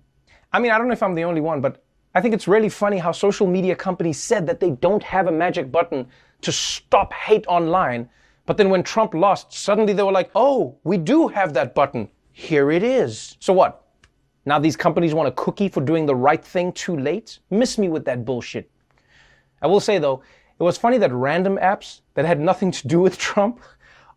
I 0.51 0.57
mean, 0.57 0.71
I 0.71 0.79
don't 0.79 0.87
know 0.87 0.93
if 0.93 1.03
I'm 1.03 1.13
the 1.13 1.23
only 1.23 1.41
one, 1.41 1.61
but 1.61 1.83
I 2.15 2.21
think 2.21 2.33
it's 2.33 2.47
really 2.47 2.69
funny 2.69 2.97
how 2.97 3.11
social 3.11 3.45
media 3.45 3.75
companies 3.75 4.19
said 4.19 4.47
that 4.47 4.59
they 4.59 4.71
don't 4.71 5.03
have 5.03 5.27
a 5.27 5.31
magic 5.31 5.71
button 5.71 6.07
to 6.41 6.51
stop 6.51 7.13
hate 7.13 7.45
online. 7.45 8.09
But 8.45 8.57
then 8.57 8.69
when 8.69 8.83
Trump 8.83 9.13
lost, 9.13 9.53
suddenly 9.53 9.93
they 9.93 10.03
were 10.03 10.11
like, 10.11 10.31
oh, 10.35 10.77
we 10.83 10.97
do 10.97 11.27
have 11.27 11.53
that 11.53 11.75
button. 11.75 12.09
Here 12.31 12.71
it 12.71 12.83
is. 12.83 13.37
So 13.39 13.53
what? 13.53 13.85
Now 14.45 14.57
these 14.57 14.75
companies 14.75 15.13
want 15.13 15.27
a 15.27 15.33
cookie 15.33 15.69
for 15.69 15.81
doing 15.81 16.05
the 16.05 16.15
right 16.15 16.43
thing 16.43 16.73
too 16.73 16.97
late? 16.97 17.39
Miss 17.49 17.77
me 17.77 17.89
with 17.89 18.05
that 18.05 18.25
bullshit. 18.25 18.69
I 19.61 19.67
will 19.67 19.79
say 19.79 19.99
though, 19.99 20.23
It 20.59 20.63
was 20.63 20.77
funny 20.77 20.97
that 20.97 21.11
random 21.11 21.57
apps 21.57 22.01
that 22.15 22.25
had 22.25 22.39
nothing 22.39 22.71
to 22.71 22.87
do 22.87 22.99
with 22.99 23.17
Trump 23.29 23.61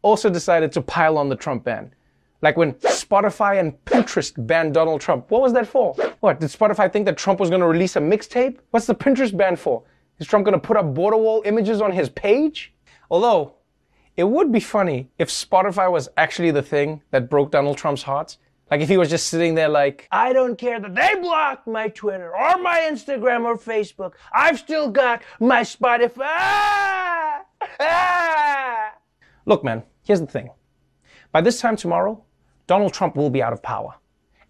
also 0.02 0.30
decided 0.30 0.72
to 0.72 0.82
pile 0.82 1.18
on 1.18 1.28
the 1.28 1.36
Trump 1.36 1.64
ban. 1.64 1.94
Like 2.42 2.56
when 2.56 2.74
Spotify 2.74 3.58
and 3.58 3.72
Pinterest 3.86 4.34
banned 4.46 4.74
Donald 4.74 5.00
Trump. 5.00 5.30
What 5.30 5.40
was 5.40 5.52
that 5.54 5.66
for? 5.66 5.94
What, 6.20 6.40
did 6.40 6.50
Spotify 6.50 6.92
think 6.92 7.06
that 7.06 7.16
Trump 7.16 7.40
was 7.40 7.48
going 7.48 7.60
to 7.60 7.66
release 7.66 7.96
a 7.96 8.00
mixtape? 8.00 8.58
What's 8.70 8.86
the 8.86 8.94
Pinterest 8.94 9.34
ban 9.36 9.56
for? 9.56 9.82
Is 10.18 10.26
Trump 10.26 10.44
going 10.44 10.52
to 10.52 10.58
put 10.58 10.76
up 10.76 10.94
border 10.94 11.16
wall 11.16 11.42
images 11.44 11.80
on 11.80 11.90
his 11.90 12.08
page? 12.10 12.72
Although, 13.10 13.54
it 14.16 14.24
would 14.24 14.52
be 14.52 14.60
funny 14.60 15.08
if 15.18 15.28
Spotify 15.28 15.90
was 15.90 16.08
actually 16.16 16.52
the 16.52 16.62
thing 16.62 17.02
that 17.10 17.28
broke 17.28 17.50
Donald 17.50 17.76
Trump's 17.76 18.02
heart. 18.02 18.36
Like 18.70 18.80
if 18.80 18.88
he 18.88 18.96
was 18.96 19.10
just 19.10 19.26
sitting 19.26 19.54
there 19.54 19.68
like, 19.68 20.08
I 20.10 20.32
don't 20.32 20.56
care 20.56 20.80
that 20.80 20.94
they 20.94 21.14
blocked 21.20 21.66
my 21.66 21.88
Twitter 21.88 22.34
or 22.34 22.56
my 22.58 22.80
Instagram 22.90 23.44
or 23.44 23.58
Facebook. 23.58 24.12
I've 24.32 24.58
still 24.58 24.90
got 24.90 25.22
my 25.40 25.62
Spotify. 25.62 26.22
Ah! 26.22 27.44
Ah! 27.80 28.92
Look, 29.46 29.64
man, 29.64 29.82
here's 30.02 30.20
the 30.20 30.26
thing. 30.26 30.50
By 31.32 31.40
this 31.40 31.60
time 31.60 31.76
tomorrow, 31.76 32.24
Donald 32.66 32.92
Trump 32.92 33.16
will 33.16 33.30
be 33.30 33.42
out 33.42 33.52
of 33.52 33.62
power. 33.62 33.94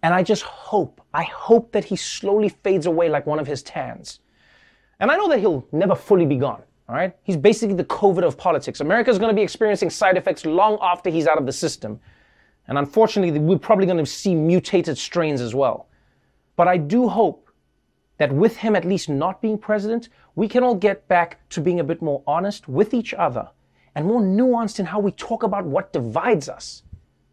And 0.03 0.13
I 0.13 0.21
just 0.21 0.43
hope, 0.43 1.01
I 1.13 1.23
hope 1.23 1.71
that 1.71 1.85
he 1.85 1.95
slowly 1.95 2.49
fades 2.49 2.85
away 2.85 3.09
like 3.09 3.25
one 3.25 3.39
of 3.39 3.47
his 3.47 3.63
tans. 3.63 4.19
And 4.99 5.09
I 5.11 5.17
know 5.17 5.27
that 5.29 5.39
he'll 5.39 5.67
never 5.71 5.95
fully 5.95 6.25
be 6.25 6.37
gone, 6.37 6.61
all 6.87 6.95
right? 6.95 7.15
He's 7.23 7.37
basically 7.37 7.75
the 7.75 7.85
COVID 7.85 8.23
of 8.23 8.37
politics. 8.37 8.79
America's 8.79 9.17
going 9.17 9.33
to 9.33 9.35
be 9.35 9.41
experiencing 9.41 9.89
side 9.89 10.17
effects 10.17 10.45
long 10.45 10.77
after 10.81 11.09
he's 11.09 11.27
out 11.27 11.37
of 11.37 11.45
the 11.45 11.51
system. 11.51 11.99
And 12.67 12.77
unfortunately, 12.77 13.39
we're 13.39 13.57
probably 13.57 13.85
going 13.85 14.03
to 14.03 14.05
see 14.05 14.35
mutated 14.35 14.97
strains 14.97 15.41
as 15.41 15.55
well. 15.55 15.87
But 16.55 16.67
I 16.67 16.77
do 16.77 17.07
hope 17.07 17.49
that 18.17 18.31
with 18.31 18.57
him 18.57 18.75
at 18.75 18.85
least 18.85 19.09
not 19.09 19.41
being 19.41 19.57
president, 19.57 20.09
we 20.35 20.47
can 20.47 20.63
all 20.63 20.75
get 20.75 21.07
back 21.07 21.47
to 21.49 21.61
being 21.61 21.79
a 21.79 21.83
bit 21.83 22.01
more 22.01 22.23
honest 22.25 22.67
with 22.67 22.93
each 22.93 23.13
other 23.13 23.49
and 23.95 24.05
more 24.05 24.21
nuanced 24.21 24.79
in 24.79 24.85
how 24.85 24.99
we 24.99 25.11
talk 25.11 25.43
about 25.43 25.65
what 25.65 25.91
divides 25.91 26.49
us. 26.49 26.83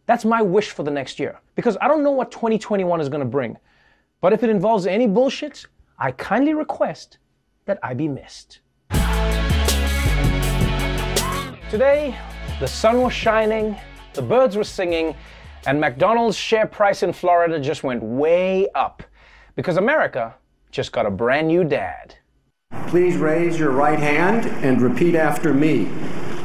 That's 0.07 0.25
my 0.25 0.43
wish 0.43 0.71
for 0.71 0.83
the 0.83 0.91
next 0.91 1.19
year. 1.19 1.41
Because 1.55 1.77
I 1.81 1.89
don't 1.89 2.03
know 2.03 2.11
what 2.11 2.31
2021 2.31 3.01
is 3.01 3.09
going 3.09 3.21
to 3.21 3.29
bring. 3.29 3.57
But 4.21 4.33
if 4.33 4.43
it 4.43 4.51
involves 4.51 4.87
any 4.87 5.07
bullshit, 5.07 5.67
I 5.99 6.13
kindly 6.13 6.55
request 6.55 7.19
that 7.67 7.79
I 7.83 7.95
be 7.95 8.09
missed. 8.09 8.61
Today, 11.73 12.15
the 12.61 12.69
sun 12.69 13.01
was 13.01 13.15
shining, 13.15 13.75
the 14.13 14.21
birds 14.21 14.59
were 14.59 14.63
singing, 14.63 15.17
and 15.65 15.81
McDonald's 15.81 16.37
share 16.37 16.67
price 16.67 17.03
in 17.03 17.15
Florida 17.15 17.59
just 17.59 17.83
went 17.83 18.03
way 18.03 18.69
up 18.75 19.03
because 19.57 19.79
America 19.79 20.35
just 20.71 20.93
got 20.93 21.07
a 21.07 21.11
brand 21.11 21.49
new 21.49 21.65
dad. 21.65 22.15
Please 22.89 23.17
raise 23.17 23.59
your 23.59 23.71
right 23.71 23.99
hand 23.99 24.45
and 24.63 24.83
repeat 24.83 25.15
after 25.15 25.55
me. 25.55 25.89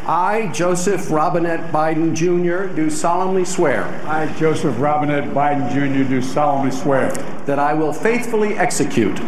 I, 0.06 0.50
Joseph 0.54 1.12
Robinette 1.12 1.74
Biden 1.74 2.16
Jr., 2.16 2.74
do 2.74 2.90
solemnly 2.90 3.44
swear. 3.44 3.84
I, 4.08 4.34
Joseph 4.36 4.80
Robinette 4.80 5.34
Biden 5.34 5.70
Jr., 5.74 6.08
do 6.08 6.22
solemnly 6.22 6.72
swear. 6.72 7.12
That 7.46 7.60
I 7.60 7.74
will 7.74 7.92
faithfully 7.92 8.58
execute. 8.58 9.20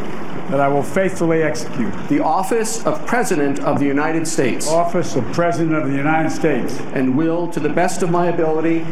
That 0.49 0.59
I 0.59 0.67
will 0.67 0.81
faithfully 0.81 1.43
execute. 1.43 1.93
The 2.09 2.21
office 2.21 2.83
of 2.83 3.05
President 3.05 3.59
of 3.59 3.79
the 3.79 3.85
United 3.85 4.27
States. 4.27 4.67
Office 4.67 5.15
of 5.15 5.23
President 5.31 5.75
of 5.75 5.89
the 5.91 5.95
United 5.95 6.31
States. 6.31 6.79
And 6.93 7.15
will, 7.15 7.47
to 7.49 7.59
the 7.59 7.69
best 7.69 8.01
of 8.01 8.09
my 8.09 8.29
ability. 8.29 8.85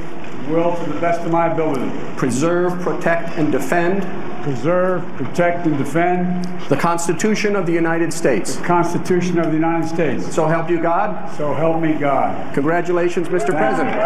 Will, 0.49 0.75
to 0.75 0.93
the 0.93 0.99
best 1.01 1.21
of 1.21 1.31
my 1.31 1.51
ability. 1.51 1.91
Preserve, 2.15 2.79
protect, 2.81 3.37
and 3.39 3.51
defend. 3.51 4.03
Preserve, 4.43 5.03
protect, 5.15 5.65
and 5.65 5.79
defend. 5.79 6.45
The 6.69 6.77
Constitution 6.77 7.55
of 7.55 7.65
the 7.65 7.73
United 7.73 8.13
States. 8.13 8.55
The 8.57 8.63
Constitution 8.63 9.39
of 9.39 9.47
the 9.47 9.53
United 9.53 9.87
States. 9.87 10.33
So 10.35 10.45
help 10.45 10.69
you 10.69 10.79
God. 10.79 11.35
So 11.37 11.55
help 11.55 11.81
me 11.81 11.93
God. 11.93 12.53
Congratulations, 12.53 13.29
Mr. 13.29 13.47
Thank 13.47 13.57
President. 13.57 13.97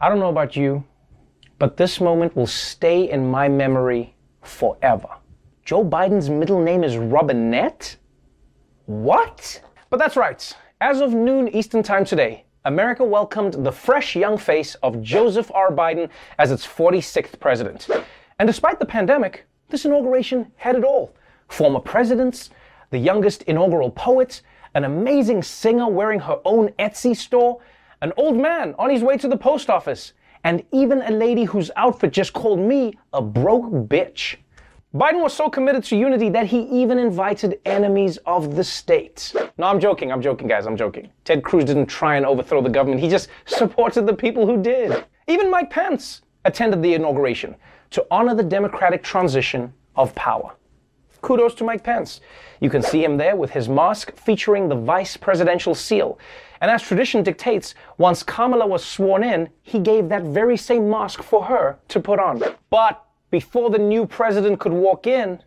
I 0.00 0.08
don't 0.08 0.18
know 0.18 0.28
about 0.28 0.56
you, 0.56 0.84
but 1.58 1.76
this 1.76 2.00
moment 2.00 2.36
will 2.36 2.46
stay 2.46 3.10
in 3.10 3.30
my 3.30 3.48
memory 3.48 4.14
forever. 4.42 5.08
Joe 5.64 5.84
Biden's 5.84 6.30
middle 6.30 6.60
name 6.60 6.84
is 6.84 6.96
Robinette? 6.96 7.96
What? 8.86 9.60
But 9.90 9.98
that's 9.98 10.16
right. 10.16 10.56
As 10.80 11.00
of 11.00 11.12
noon 11.12 11.48
Eastern 11.48 11.82
Time 11.82 12.04
today, 12.04 12.44
America 12.66 13.04
welcomed 13.04 13.54
the 13.64 13.72
fresh 13.72 14.14
young 14.14 14.36
face 14.36 14.74
of 14.76 15.02
Joseph 15.02 15.50
R. 15.54 15.72
Biden 15.72 16.10
as 16.38 16.50
its 16.50 16.66
46th 16.66 17.40
president. 17.40 17.88
And 18.38 18.46
despite 18.46 18.78
the 18.78 18.86
pandemic, 18.86 19.46
this 19.68 19.84
inauguration 19.84 20.52
had 20.56 20.76
it 20.76 20.84
all. 20.84 21.14
Former 21.48 21.80
presidents, 21.80 22.50
the 22.90 22.98
youngest 22.98 23.42
inaugural 23.42 23.90
poet, 23.90 24.42
an 24.74 24.84
amazing 24.84 25.42
singer 25.42 25.88
wearing 25.88 26.20
her 26.20 26.38
own 26.44 26.68
Etsy 26.78 27.16
store, 27.16 27.60
an 28.02 28.12
old 28.16 28.36
man 28.36 28.74
on 28.78 28.90
his 28.90 29.02
way 29.02 29.16
to 29.16 29.28
the 29.28 29.36
post 29.36 29.70
office, 29.70 30.12
and 30.46 30.62
even 30.70 31.02
a 31.02 31.10
lady 31.10 31.42
whose 31.42 31.72
outfit 31.74 32.12
just 32.12 32.32
called 32.32 32.60
me 32.60 32.96
a 33.12 33.20
broke 33.20 33.64
bitch. 33.88 34.36
Biden 34.94 35.20
was 35.20 35.32
so 35.32 35.50
committed 35.50 35.82
to 35.82 35.96
unity 35.96 36.28
that 36.28 36.46
he 36.46 36.60
even 36.68 37.00
invited 37.00 37.58
enemies 37.64 38.16
of 38.26 38.54
the 38.54 38.62
state. 38.62 39.34
No, 39.58 39.66
I'm 39.66 39.80
joking, 39.80 40.12
I'm 40.12 40.22
joking, 40.22 40.46
guys, 40.46 40.64
I'm 40.64 40.76
joking. 40.76 41.10
Ted 41.24 41.42
Cruz 41.42 41.64
didn't 41.64 41.86
try 41.86 42.14
and 42.16 42.24
overthrow 42.24 42.62
the 42.62 42.70
government, 42.70 43.00
he 43.00 43.08
just 43.08 43.28
supported 43.46 44.06
the 44.06 44.14
people 44.14 44.46
who 44.46 44.62
did. 44.62 45.04
Even 45.26 45.50
Mike 45.50 45.68
Pence 45.68 46.22
attended 46.44 46.80
the 46.80 46.94
inauguration 46.94 47.56
to 47.90 48.06
honor 48.12 48.36
the 48.36 48.44
democratic 48.44 49.02
transition 49.02 49.72
of 49.96 50.14
power. 50.14 50.54
Kudos 51.22 51.54
to 51.54 51.64
Mike 51.64 51.82
Pence. 51.82 52.20
You 52.60 52.70
can 52.70 52.82
see 52.82 53.02
him 53.02 53.16
there 53.16 53.34
with 53.34 53.50
his 53.50 53.68
mask 53.68 54.14
featuring 54.14 54.68
the 54.68 54.76
vice 54.76 55.16
presidential 55.16 55.74
seal. 55.74 56.20
And 56.60 56.70
as 56.70 56.82
tradition 56.82 57.22
dictates, 57.22 57.74
once 57.98 58.22
Kamala 58.22 58.66
was 58.66 58.84
sworn 58.84 59.22
in, 59.22 59.48
he 59.62 59.78
gave 59.78 60.08
that 60.08 60.22
very 60.22 60.56
same 60.56 60.88
mask 60.88 61.22
for 61.22 61.44
her 61.44 61.78
to 61.88 62.00
put 62.00 62.18
on. 62.18 62.42
But 62.70 63.04
before 63.30 63.70
the 63.70 63.78
new 63.78 64.06
president 64.06 64.60
could 64.60 64.72
walk 64.72 65.06
in, 65.06 65.42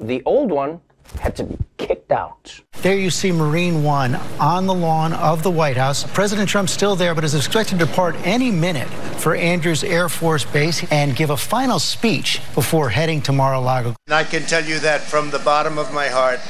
the 0.00 0.22
old 0.24 0.50
one 0.50 0.80
had 1.20 1.36
to 1.36 1.44
be 1.44 1.56
kicked 1.76 2.10
out. 2.10 2.60
There 2.82 2.96
you 2.96 3.10
see 3.10 3.32
Marine 3.32 3.82
One 3.82 4.16
on 4.40 4.66
the 4.66 4.74
lawn 4.74 5.12
of 5.12 5.42
the 5.42 5.50
White 5.50 5.76
House. 5.76 6.04
President 6.12 6.48
Trump's 6.48 6.72
still 6.72 6.96
there, 6.96 7.14
but 7.14 7.24
is 7.24 7.34
expected 7.34 7.78
to 7.78 7.86
depart 7.86 8.16
any 8.24 8.50
minute 8.50 8.88
for 9.18 9.34
Andrews 9.34 9.84
Air 9.84 10.08
Force 10.08 10.44
Base 10.44 10.84
and 10.90 11.14
give 11.16 11.30
a 11.30 11.36
final 11.36 11.78
speech 11.78 12.40
before 12.54 12.88
heading 12.88 13.22
to 13.22 13.32
Mar-a-Lago. 13.32 13.94
And 14.06 14.14
I 14.14 14.24
can 14.24 14.42
tell 14.42 14.64
you 14.64 14.78
that 14.80 15.00
from 15.00 15.30
the 15.30 15.38
bottom 15.38 15.78
of 15.78 15.92
my 15.94 16.08
heart, 16.08 16.40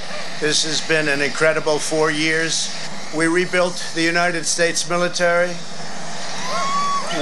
this 0.41 0.65
has 0.65 0.87
been 0.87 1.09
an 1.09 1.23
incredible 1.23 1.79
four 1.79 2.11
years. 2.11 2.75
We 3.15 3.27
rebuilt 3.27 3.93
the 3.95 4.03
United 4.03 4.45
States 4.45 4.89
military. 4.89 5.55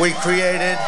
We 0.01 0.13
created 0.13 0.79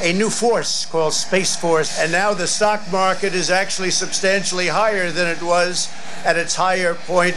a 0.00 0.12
new 0.12 0.30
force 0.30 0.86
called 0.86 1.12
Space 1.12 1.56
Force. 1.56 1.98
And 1.98 2.12
now 2.12 2.32
the 2.34 2.46
stock 2.46 2.80
market 2.92 3.34
is 3.34 3.50
actually 3.50 3.90
substantially 3.90 4.68
higher 4.68 5.10
than 5.10 5.26
it 5.26 5.42
was 5.42 5.90
at 6.24 6.36
its 6.36 6.54
higher 6.54 6.94
point 6.94 7.36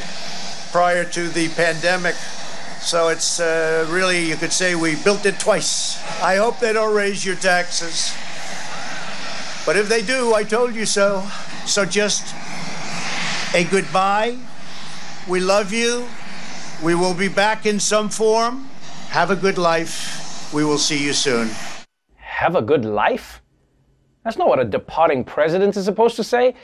prior 0.71 1.03
to 1.05 1.27
the 1.27 1.49
pandemic. 1.49 2.15
So 2.81 3.09
it's 3.09 3.39
uh, 3.39 3.87
really, 3.89 4.25
you 4.25 4.35
could 4.35 4.53
say 4.53 4.75
we 4.75 4.95
built 4.95 5.25
it 5.25 5.39
twice. 5.39 6.01
I 6.21 6.35
hope 6.37 6.59
they 6.59 6.73
don't 6.73 6.95
raise 6.95 7.25
your 7.25 7.35
taxes. 7.35 8.15
But 9.65 9.75
if 9.75 9.89
they 9.89 10.01
do, 10.01 10.33
I 10.33 10.43
told 10.43 10.75
you 10.75 10.85
so. 10.85 11.27
So 11.65 11.85
just 11.85 12.35
a 13.53 13.63
goodbye. 13.65 14.37
We 15.27 15.39
love 15.39 15.71
you. 15.71 16.07
We 16.83 16.95
will 16.95 17.13
be 17.13 17.27
back 17.27 17.65
in 17.65 17.79
some 17.79 18.09
form. 18.09 18.67
Have 19.09 19.31
a 19.31 19.35
good 19.35 19.57
life. 19.57 20.51
We 20.53 20.63
will 20.63 20.77
see 20.77 21.03
you 21.03 21.13
soon 21.13 21.49
have 22.41 22.55
a 22.55 22.61
good 22.61 22.85
life? 22.85 23.39
That's 24.23 24.35
not 24.35 24.47
what 24.47 24.57
a 24.57 24.65
departing 24.65 25.23
president 25.23 25.77
is 25.77 25.85
supposed 25.85 26.15
to 26.15 26.23
say. 26.23 26.55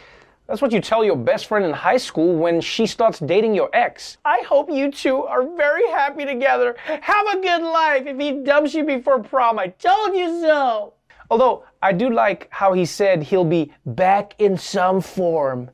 That's 0.47 0.59
what 0.59 0.71
you 0.71 0.81
tell 0.81 1.05
your 1.05 1.15
best 1.15 1.45
friend 1.45 1.63
in 1.63 1.71
high 1.71 1.97
school 1.97 2.35
when 2.35 2.61
she 2.61 2.87
starts 2.87 3.19
dating 3.19 3.53
your 3.53 3.69
ex. 3.73 4.17
I 4.25 4.39
hope 4.39 4.71
you 4.71 4.91
two 4.91 5.21
are 5.23 5.45
very 5.55 5.87
happy 5.91 6.25
together. 6.25 6.75
Have 6.83 7.27
a 7.27 7.41
good 7.41 7.61
life 7.61 8.07
if 8.07 8.17
he 8.17 8.43
dumps 8.43 8.73
you 8.73 8.85
before 8.85 9.21
prom. 9.21 9.59
I 9.59 9.67
told 9.67 10.15
you 10.17 10.41
so. 10.41 10.93
Although, 11.29 11.63
I 11.83 11.93
do 11.93 12.09
like 12.09 12.47
how 12.49 12.73
he 12.73 12.85
said 12.85 13.21
he'll 13.21 13.45
be 13.45 13.71
back 13.85 14.33
in 14.39 14.57
some 14.57 14.99
form. 14.99 15.69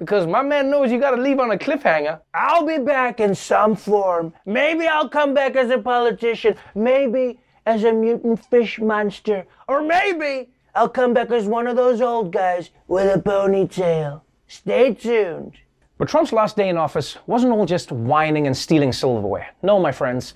Because 0.00 0.26
my 0.26 0.40
man 0.40 0.70
knows 0.70 0.90
you 0.90 0.98
gotta 0.98 1.20
leave 1.20 1.38
on 1.38 1.50
a 1.50 1.58
cliffhanger. 1.58 2.20
I'll 2.32 2.66
be 2.66 2.78
back 2.78 3.20
in 3.20 3.34
some 3.34 3.76
form. 3.76 4.32
Maybe 4.46 4.86
I'll 4.86 5.10
come 5.10 5.34
back 5.34 5.56
as 5.56 5.68
a 5.68 5.76
politician. 5.76 6.56
Maybe 6.74 7.38
as 7.66 7.84
a 7.84 7.92
mutant 7.92 8.42
fish 8.46 8.80
monster. 8.80 9.46
Or 9.68 9.82
maybe 9.82 10.48
I'll 10.74 10.88
come 10.88 11.12
back 11.12 11.30
as 11.30 11.44
one 11.44 11.66
of 11.66 11.76
those 11.76 12.00
old 12.00 12.32
guys 12.32 12.70
with 12.88 13.14
a 13.14 13.20
ponytail. 13.20 14.22
Stay 14.48 14.94
tuned. 14.94 15.58
But 15.98 16.08
Trump's 16.08 16.32
last 16.32 16.56
day 16.56 16.70
in 16.70 16.78
office 16.78 17.18
wasn't 17.26 17.52
all 17.52 17.66
just 17.66 17.92
whining 17.92 18.46
and 18.46 18.56
stealing 18.56 18.94
silverware. 18.94 19.50
No, 19.62 19.78
my 19.78 19.92
friends. 19.92 20.32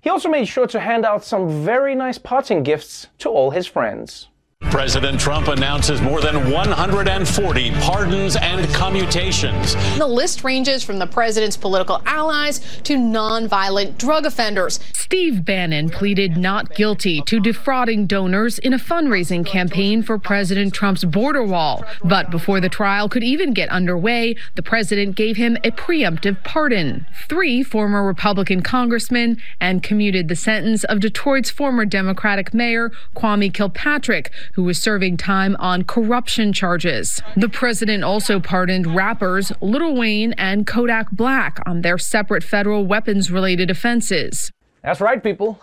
He 0.00 0.10
also 0.10 0.28
made 0.28 0.46
sure 0.46 0.68
to 0.68 0.78
hand 0.78 1.04
out 1.04 1.24
some 1.24 1.64
very 1.64 1.96
nice 1.96 2.18
parting 2.18 2.62
gifts 2.62 3.08
to 3.18 3.28
all 3.28 3.50
his 3.50 3.66
friends. 3.66 4.28
President 4.70 5.18
Trump 5.18 5.48
announces 5.48 6.00
more 6.00 6.20
than 6.20 6.52
140 6.52 7.70
pardons 7.80 8.36
and 8.36 8.68
commutations. 8.74 9.74
The 9.98 10.06
list 10.06 10.44
ranges 10.44 10.84
from 10.84 10.98
the 10.98 11.06
president's 11.06 11.56
political 11.56 12.02
allies 12.06 12.60
to 12.84 12.96
nonviolent 12.96 13.98
drug 13.98 14.24
offenders. 14.24 14.78
Steve 14.92 15.44
Bannon 15.44 15.88
pleaded 15.88 16.36
not 16.36 16.74
guilty 16.74 17.22
to 17.22 17.40
defrauding 17.40 18.06
donors 18.06 18.58
in 18.58 18.74
a 18.74 18.78
fundraising 18.78 19.44
campaign 19.44 20.02
for 20.02 20.18
President 20.18 20.74
Trump's 20.74 21.02
border 21.02 21.42
wall. 21.42 21.82
But 22.04 22.30
before 22.30 22.60
the 22.60 22.68
trial 22.68 23.08
could 23.08 23.24
even 23.24 23.54
get 23.54 23.70
underway, 23.70 24.36
the 24.54 24.62
president 24.62 25.16
gave 25.16 25.38
him 25.38 25.56
a 25.64 25.70
preemptive 25.70 26.44
pardon. 26.44 27.06
Three 27.26 27.62
former 27.62 28.06
Republican 28.06 28.60
congressmen 28.60 29.40
and 29.60 29.82
commuted 29.82 30.28
the 30.28 30.36
sentence 30.36 30.84
of 30.84 31.00
Detroit's 31.00 31.50
former 31.50 31.86
Democratic 31.86 32.52
mayor, 32.52 32.92
Kwame 33.16 33.52
Kilpatrick, 33.52 34.30
who 34.54 34.64
was 34.64 34.78
serving 34.78 35.16
time 35.16 35.56
on 35.58 35.84
corruption 35.84 36.52
charges. 36.52 37.22
The 37.36 37.48
president 37.48 38.04
also 38.04 38.40
pardoned 38.40 38.94
rappers 38.94 39.52
Lil 39.60 39.94
Wayne 39.94 40.32
and 40.34 40.66
Kodak 40.66 41.10
Black 41.10 41.60
on 41.66 41.82
their 41.82 41.98
separate 41.98 42.42
federal 42.42 42.86
weapons 42.86 43.30
related 43.30 43.70
offenses. 43.70 44.50
That's 44.82 45.00
right, 45.00 45.22
people. 45.22 45.60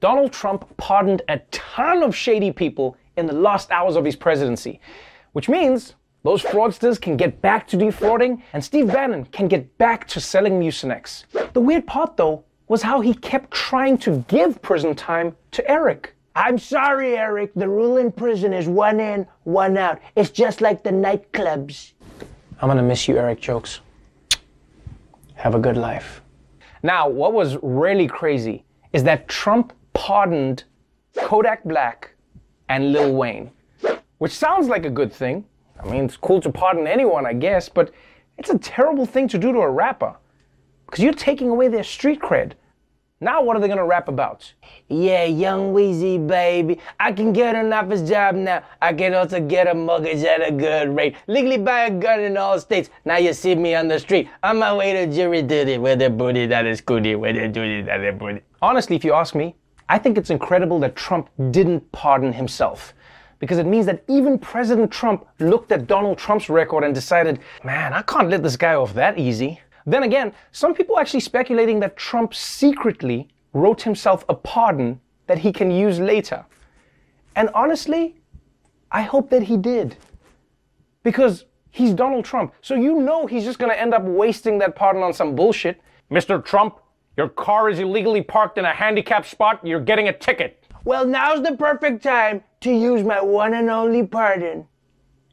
Donald 0.00 0.32
Trump 0.32 0.76
pardoned 0.76 1.22
a 1.28 1.38
ton 1.50 2.02
of 2.02 2.14
shady 2.14 2.52
people 2.52 2.96
in 3.16 3.26
the 3.26 3.32
last 3.32 3.70
hours 3.70 3.96
of 3.96 4.04
his 4.04 4.14
presidency, 4.14 4.80
which 5.32 5.48
means 5.48 5.94
those 6.22 6.42
fraudsters 6.42 7.00
can 7.00 7.16
get 7.16 7.40
back 7.40 7.66
to 7.68 7.76
defrauding 7.76 8.42
and 8.52 8.64
Steve 8.64 8.88
Bannon 8.88 9.24
can 9.26 9.48
get 9.48 9.76
back 9.78 10.06
to 10.08 10.20
selling 10.20 10.60
Mucinex. 10.60 11.24
The 11.52 11.60
weird 11.60 11.86
part, 11.86 12.16
though, 12.16 12.44
was 12.68 12.82
how 12.82 13.00
he 13.00 13.14
kept 13.14 13.50
trying 13.50 13.98
to 13.98 14.24
give 14.28 14.60
prison 14.62 14.94
time 14.94 15.36
to 15.52 15.68
Eric. 15.70 16.14
I'm 16.34 16.58
sorry, 16.58 17.16
Eric. 17.16 17.52
The 17.54 17.68
rule 17.68 17.96
in 17.96 18.12
prison 18.12 18.52
is 18.52 18.68
one 18.68 19.00
in, 19.00 19.26
one 19.44 19.76
out. 19.76 20.00
It's 20.14 20.30
just 20.30 20.60
like 20.60 20.82
the 20.82 20.90
nightclubs. 20.90 21.92
I'm 22.60 22.68
gonna 22.68 22.82
miss 22.82 23.08
you, 23.08 23.16
Eric 23.18 23.40
Jokes. 23.40 23.80
Have 25.34 25.54
a 25.54 25.58
good 25.58 25.76
life. 25.76 26.22
Now, 26.82 27.08
what 27.08 27.32
was 27.32 27.56
really 27.62 28.06
crazy 28.06 28.64
is 28.92 29.04
that 29.04 29.28
Trump 29.28 29.72
pardoned 29.92 30.64
Kodak 31.16 31.64
Black 31.64 32.14
and 32.68 32.92
Lil 32.92 33.14
Wayne, 33.14 33.50
which 34.18 34.32
sounds 34.32 34.68
like 34.68 34.84
a 34.84 34.90
good 34.90 35.12
thing. 35.12 35.44
I 35.80 35.88
mean, 35.88 36.04
it's 36.04 36.16
cool 36.16 36.40
to 36.40 36.50
pardon 36.50 36.86
anyone, 36.86 37.26
I 37.26 37.32
guess, 37.32 37.68
but 37.68 37.92
it's 38.36 38.50
a 38.50 38.58
terrible 38.58 39.06
thing 39.06 39.28
to 39.28 39.38
do 39.38 39.52
to 39.52 39.58
a 39.58 39.70
rapper 39.70 40.16
because 40.86 41.02
you're 41.02 41.12
taking 41.12 41.50
away 41.50 41.68
their 41.68 41.84
street 41.84 42.20
cred. 42.20 42.52
Now, 43.20 43.42
what 43.42 43.56
are 43.56 43.60
they 43.60 43.66
gonna 43.66 43.84
rap 43.84 44.06
about? 44.06 44.52
Yeah, 44.88 45.24
young 45.24 45.74
Weezy, 45.74 46.24
baby. 46.24 46.78
I 47.00 47.10
can 47.10 47.32
get 47.32 47.56
an 47.56 47.72
office 47.72 48.08
job 48.08 48.36
now. 48.36 48.62
I 48.80 48.92
can 48.92 49.12
also 49.12 49.40
get 49.40 49.66
a 49.66 49.74
mortgage 49.74 50.22
at 50.22 50.46
a 50.46 50.52
good 50.52 50.94
rate. 50.94 51.16
Legally 51.26 51.58
buy 51.58 51.86
a 51.86 51.90
gun 51.90 52.20
in 52.20 52.36
all 52.36 52.60
states. 52.60 52.90
Now 53.04 53.16
you 53.16 53.32
see 53.32 53.56
me 53.56 53.74
on 53.74 53.88
the 53.88 53.98
street. 53.98 54.28
On 54.44 54.60
my 54.60 54.72
way 54.72 54.92
to 54.92 55.12
jury 55.12 55.42
duty. 55.42 55.78
With 55.78 56.00
a 56.00 56.10
booty 56.10 56.46
that 56.46 56.64
is 56.64 56.80
goody. 56.80 57.16
With 57.16 57.36
a 57.36 57.48
duty 57.48 57.82
that 57.82 58.00
is 58.02 58.16
booty. 58.16 58.40
Honestly, 58.62 58.94
if 58.94 59.04
you 59.04 59.14
ask 59.14 59.34
me, 59.34 59.56
I 59.88 59.98
think 59.98 60.16
it's 60.16 60.30
incredible 60.30 60.78
that 60.78 60.94
Trump 60.94 61.28
didn't 61.50 61.90
pardon 61.90 62.32
himself. 62.32 62.94
Because 63.40 63.58
it 63.58 63.66
means 63.66 63.86
that 63.86 64.04
even 64.06 64.38
President 64.38 64.92
Trump 64.92 65.26
looked 65.40 65.72
at 65.72 65.88
Donald 65.88 66.18
Trump's 66.18 66.48
record 66.48 66.84
and 66.84 66.94
decided, 66.94 67.40
man, 67.64 67.92
I 67.92 68.02
can't 68.02 68.28
let 68.30 68.44
this 68.44 68.56
guy 68.56 68.74
off 68.74 68.94
that 68.94 69.18
easy. 69.18 69.60
Then 69.88 70.02
again, 70.02 70.34
some 70.52 70.74
people 70.74 70.98
actually 70.98 71.20
speculating 71.20 71.80
that 71.80 71.96
Trump 71.96 72.34
secretly 72.34 73.26
wrote 73.54 73.80
himself 73.80 74.22
a 74.28 74.34
pardon 74.34 75.00
that 75.26 75.38
he 75.38 75.50
can 75.50 75.70
use 75.70 75.98
later. 75.98 76.44
And 77.34 77.48
honestly, 77.54 78.16
I 78.92 79.00
hope 79.00 79.30
that 79.30 79.44
he 79.44 79.56
did. 79.56 79.96
Because 81.02 81.46
he's 81.70 81.94
Donald 81.94 82.26
Trump. 82.26 82.52
So 82.60 82.74
you 82.74 83.00
know 83.00 83.26
he's 83.26 83.44
just 83.44 83.58
going 83.58 83.72
to 83.72 83.80
end 83.80 83.94
up 83.94 84.02
wasting 84.02 84.58
that 84.58 84.76
pardon 84.76 85.02
on 85.02 85.14
some 85.14 85.34
bullshit. 85.34 85.80
Mr. 86.10 86.44
Trump, 86.44 86.80
your 87.16 87.30
car 87.30 87.70
is 87.70 87.78
illegally 87.78 88.22
parked 88.22 88.58
in 88.58 88.66
a 88.66 88.74
handicapped 88.74 89.26
spot. 89.26 89.66
You're 89.66 89.80
getting 89.80 90.08
a 90.08 90.12
ticket. 90.12 90.62
Well, 90.84 91.06
now's 91.06 91.42
the 91.42 91.56
perfect 91.56 92.02
time 92.02 92.44
to 92.60 92.70
use 92.70 93.02
my 93.02 93.22
one 93.22 93.54
and 93.54 93.70
only 93.70 94.06
pardon. 94.06 94.66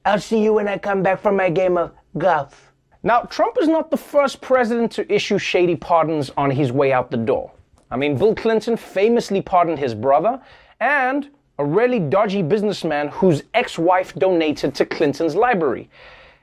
I'll 0.05 0.21
see 0.21 0.41
you 0.41 0.53
when 0.53 0.69
I 0.69 0.77
come 0.77 1.03
back 1.03 1.19
from 1.19 1.35
my 1.35 1.49
game 1.49 1.77
of 1.77 1.91
golf. 2.17 2.64
Now, 3.05 3.21
Trump 3.21 3.57
is 3.61 3.67
not 3.67 3.91
the 3.91 3.97
first 3.97 4.41
president 4.41 4.91
to 4.93 5.13
issue 5.13 5.37
shady 5.37 5.75
pardons 5.75 6.31
on 6.35 6.49
his 6.49 6.71
way 6.71 6.91
out 6.91 7.11
the 7.11 7.17
door. 7.17 7.51
I 7.91 7.97
mean, 7.97 8.17
Bill 8.17 8.33
Clinton 8.33 8.75
famously 8.75 9.43
pardoned 9.43 9.77
his 9.77 9.93
brother, 9.93 10.41
and 10.79 11.29
a 11.59 11.63
really 11.63 11.99
dodgy 11.99 12.41
businessman 12.41 13.09
whose 13.09 13.43
ex 13.53 13.77
wife 13.77 14.15
donated 14.15 14.73
to 14.73 14.87
Clinton's 14.87 15.35
library. 15.35 15.87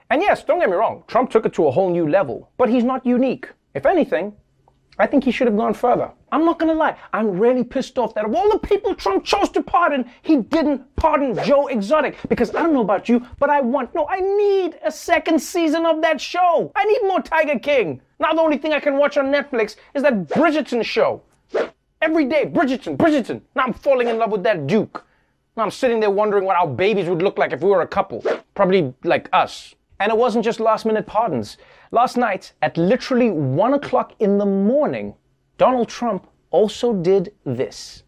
And 0.09 0.23
yes, 0.23 0.45
don't 0.45 0.61
get 0.61 0.71
me 0.71 0.77
wrong, 0.77 1.03
Trump 1.09 1.33
took 1.33 1.47
it 1.47 1.53
to 1.55 1.67
a 1.67 1.71
whole 1.73 1.91
new 1.91 2.09
level, 2.09 2.49
but 2.59 2.69
he's 2.69 2.85
not 2.85 3.05
unique. 3.05 3.49
If 3.75 3.85
anything, 3.85 4.33
I 4.99 5.07
think 5.07 5.25
he 5.25 5.31
should 5.31 5.47
have 5.47 5.57
gone 5.57 5.75
further. 5.75 6.11
I'm 6.31 6.45
not 6.45 6.59
gonna 6.59 6.75
lie, 6.75 6.97
I'm 7.13 7.39
really 7.39 7.65
pissed 7.65 7.99
off 7.99 8.15
that 8.15 8.25
of 8.25 8.35
all 8.35 8.51
the 8.51 8.59
people 8.59 8.95
Trump 8.95 9.25
chose 9.25 9.49
to 9.51 9.63
pardon, 9.63 10.11
he 10.23 10.37
didn't 10.37 10.95
pardon 10.97 11.39
Joe 11.45 11.67
Exotic. 11.69 12.17
Because 12.29 12.55
I 12.55 12.63
don't 12.63 12.73
know 12.73 12.83
about 12.83 13.09
you, 13.09 13.27
but 13.39 13.51
I 13.51 13.61
want, 13.61 13.95
no, 13.95 14.07
I 14.09 14.21
need 14.21 14.79
a 14.85 14.93
second 14.93 15.41
season 15.41 15.87
of 15.87 16.03
that 16.03 16.21
show. 16.21 16.73
I 16.77 16.85
need 16.85 17.01
more 17.05 17.21
Tiger 17.21 17.59
King. 17.59 18.01
Now 18.21 18.33
the 18.33 18.41
only 18.41 18.59
thing 18.59 18.73
I 18.73 18.81
can 18.81 18.99
watch 18.99 19.17
on 19.17 19.27
Netflix 19.27 19.77
is 19.95 20.03
that 20.03 20.29
Bridgerton 20.29 20.85
show. 20.85 21.23
Every 22.01 22.25
day, 22.25 22.47
Bridgerton, 22.47 22.97
Bridgerton. 22.97 23.41
Now 23.55 23.65
I'm 23.65 23.73
falling 23.73 24.09
in 24.09 24.19
love 24.19 24.31
with 24.31 24.43
that 24.43 24.67
Duke. 24.67 25.05
Now 25.57 25.65
I'm 25.65 25.71
sitting 25.71 26.01
there 26.01 26.11
wondering 26.11 26.45
what 26.45 26.57
our 26.57 26.67
babies 26.67 27.09
would 27.09 27.23
look 27.23 27.39
like 27.39 27.53
if 27.53 27.61
we 27.61 27.71
were 27.71 27.83
a 27.83 27.87
couple. 27.87 28.25
Probably 28.55 28.95
like 29.05 29.29
us. 29.33 29.75
And 30.03 30.11
it 30.11 30.19
wasn't 30.19 30.45
just 30.45 30.59
last 30.59 30.85
minute 30.85 31.07
pardons. 31.07 31.59
Last 31.93 32.17
night, 32.17 32.55
at 32.61 32.77
literally 32.77 33.31
1 33.31 33.75
o'clock 33.75 34.15
in 34.19 34.37
the 34.37 34.45
morning, 34.45 35.15
Donald 35.59 35.89
Trump 35.89 36.27
also 36.51 36.93
did 36.93 37.33
this. 37.45 38.02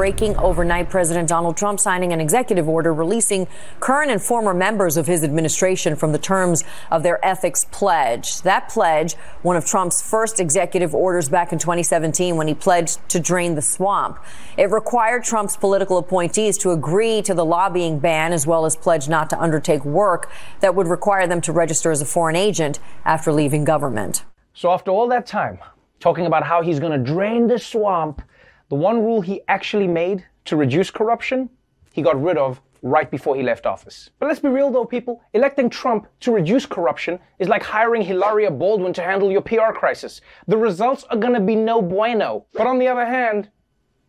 Breaking 0.00 0.34
overnight, 0.38 0.88
President 0.88 1.28
Donald 1.28 1.58
Trump 1.58 1.78
signing 1.78 2.14
an 2.14 2.22
executive 2.22 2.66
order 2.66 2.94
releasing 2.94 3.46
current 3.80 4.10
and 4.10 4.22
former 4.22 4.54
members 4.54 4.96
of 4.96 5.06
his 5.06 5.22
administration 5.22 5.94
from 5.94 6.12
the 6.12 6.18
terms 6.18 6.64
of 6.90 7.02
their 7.02 7.22
ethics 7.22 7.66
pledge. 7.70 8.40
That 8.40 8.70
pledge, 8.70 9.12
one 9.42 9.56
of 9.58 9.66
Trump's 9.66 10.00
first 10.00 10.40
executive 10.40 10.94
orders 10.94 11.28
back 11.28 11.52
in 11.52 11.58
2017 11.58 12.34
when 12.36 12.48
he 12.48 12.54
pledged 12.54 13.06
to 13.10 13.20
drain 13.20 13.56
the 13.56 13.60
swamp. 13.60 14.18
It 14.56 14.70
required 14.70 15.22
Trump's 15.22 15.58
political 15.58 15.98
appointees 15.98 16.56
to 16.56 16.70
agree 16.70 17.20
to 17.20 17.34
the 17.34 17.44
lobbying 17.44 17.98
ban 17.98 18.32
as 18.32 18.46
well 18.46 18.64
as 18.64 18.76
pledge 18.76 19.06
not 19.06 19.28
to 19.28 19.38
undertake 19.38 19.84
work 19.84 20.30
that 20.60 20.74
would 20.74 20.86
require 20.86 21.26
them 21.26 21.42
to 21.42 21.52
register 21.52 21.90
as 21.90 22.00
a 22.00 22.06
foreign 22.06 22.36
agent 22.36 22.78
after 23.04 23.32
leaving 23.32 23.64
government. 23.64 24.24
So 24.54 24.72
after 24.72 24.90
all 24.92 25.08
that 25.08 25.26
time, 25.26 25.58
talking 25.98 26.24
about 26.24 26.42
how 26.42 26.62
he's 26.62 26.80
going 26.80 26.92
to 26.92 27.12
drain 27.12 27.48
the 27.48 27.58
swamp, 27.58 28.22
the 28.70 28.76
one 28.76 29.04
rule 29.04 29.20
he 29.20 29.42
actually 29.48 29.88
made 29.88 30.24
to 30.46 30.56
reduce 30.56 30.90
corruption, 30.90 31.50
he 31.92 32.02
got 32.02 32.20
rid 32.22 32.38
of 32.38 32.60
right 32.82 33.10
before 33.10 33.36
he 33.36 33.42
left 33.42 33.66
office. 33.66 34.10
But 34.18 34.28
let's 34.28 34.40
be 34.40 34.48
real 34.48 34.70
though, 34.70 34.84
people. 34.84 35.22
Electing 35.34 35.68
Trump 35.68 36.06
to 36.20 36.32
reduce 36.32 36.66
corruption 36.66 37.18
is 37.38 37.48
like 37.48 37.62
hiring 37.62 38.02
Hilaria 38.02 38.50
Baldwin 38.50 38.92
to 38.94 39.02
handle 39.02 39.30
your 39.30 39.42
PR 39.42 39.72
crisis. 39.74 40.20
The 40.46 40.56
results 40.56 41.04
are 41.10 41.16
gonna 41.16 41.40
be 41.40 41.56
no 41.56 41.82
bueno. 41.82 42.46
But 42.54 42.66
on 42.66 42.78
the 42.78 42.88
other 42.88 43.04
hand, 43.04 43.50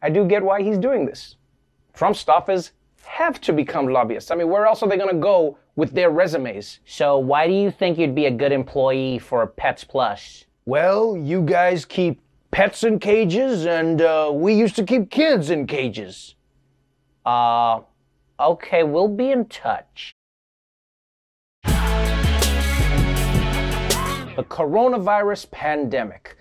I 0.02 0.10
do 0.10 0.26
get 0.26 0.44
why 0.44 0.62
he's 0.62 0.78
doing 0.78 1.06
this. 1.06 1.36
Trump 1.94 2.16
staffers 2.16 2.72
have 3.04 3.42
to 3.42 3.54
become 3.54 3.88
lobbyists. 3.88 4.32
I 4.32 4.36
mean, 4.36 4.50
where 4.50 4.66
else 4.66 4.84
are 4.84 4.90
they 4.90 4.98
gonna 4.98 5.16
go 5.16 5.58
with 5.76 5.92
their 5.92 6.12
resumes? 6.12 6.80
So 6.86 7.18
why 7.18 7.48
do 7.48 7.54
you 7.54 7.72
think 7.72 7.98
you'd 7.98 8.16
be 8.16 8.28
a 8.28 8.32
good 8.32 8.52
employee 8.52 9.20
for 9.20 9.46
Pets 9.48 9.84
Plus? 9.84 10.46
Well, 10.66 11.18
you 11.18 11.42
guys 11.42 11.84
keep 11.84 12.22
pets 12.52 12.84
in 12.84 13.00
cages, 13.00 13.66
and 13.66 14.02
uh, 14.02 14.30
we 14.34 14.54
used 14.54 14.76
to 14.76 14.84
keep 14.84 15.10
kids 15.10 15.50
in 15.50 15.66
cages. 15.66 16.36
Uh, 17.26 17.80
okay, 18.40 18.84
we'll 18.84 19.08
be 19.08 19.32
in 19.32 19.46
touch. 19.46 20.14
The 24.36 24.44
coronavirus 24.44 25.50
pandemic. 25.52 26.38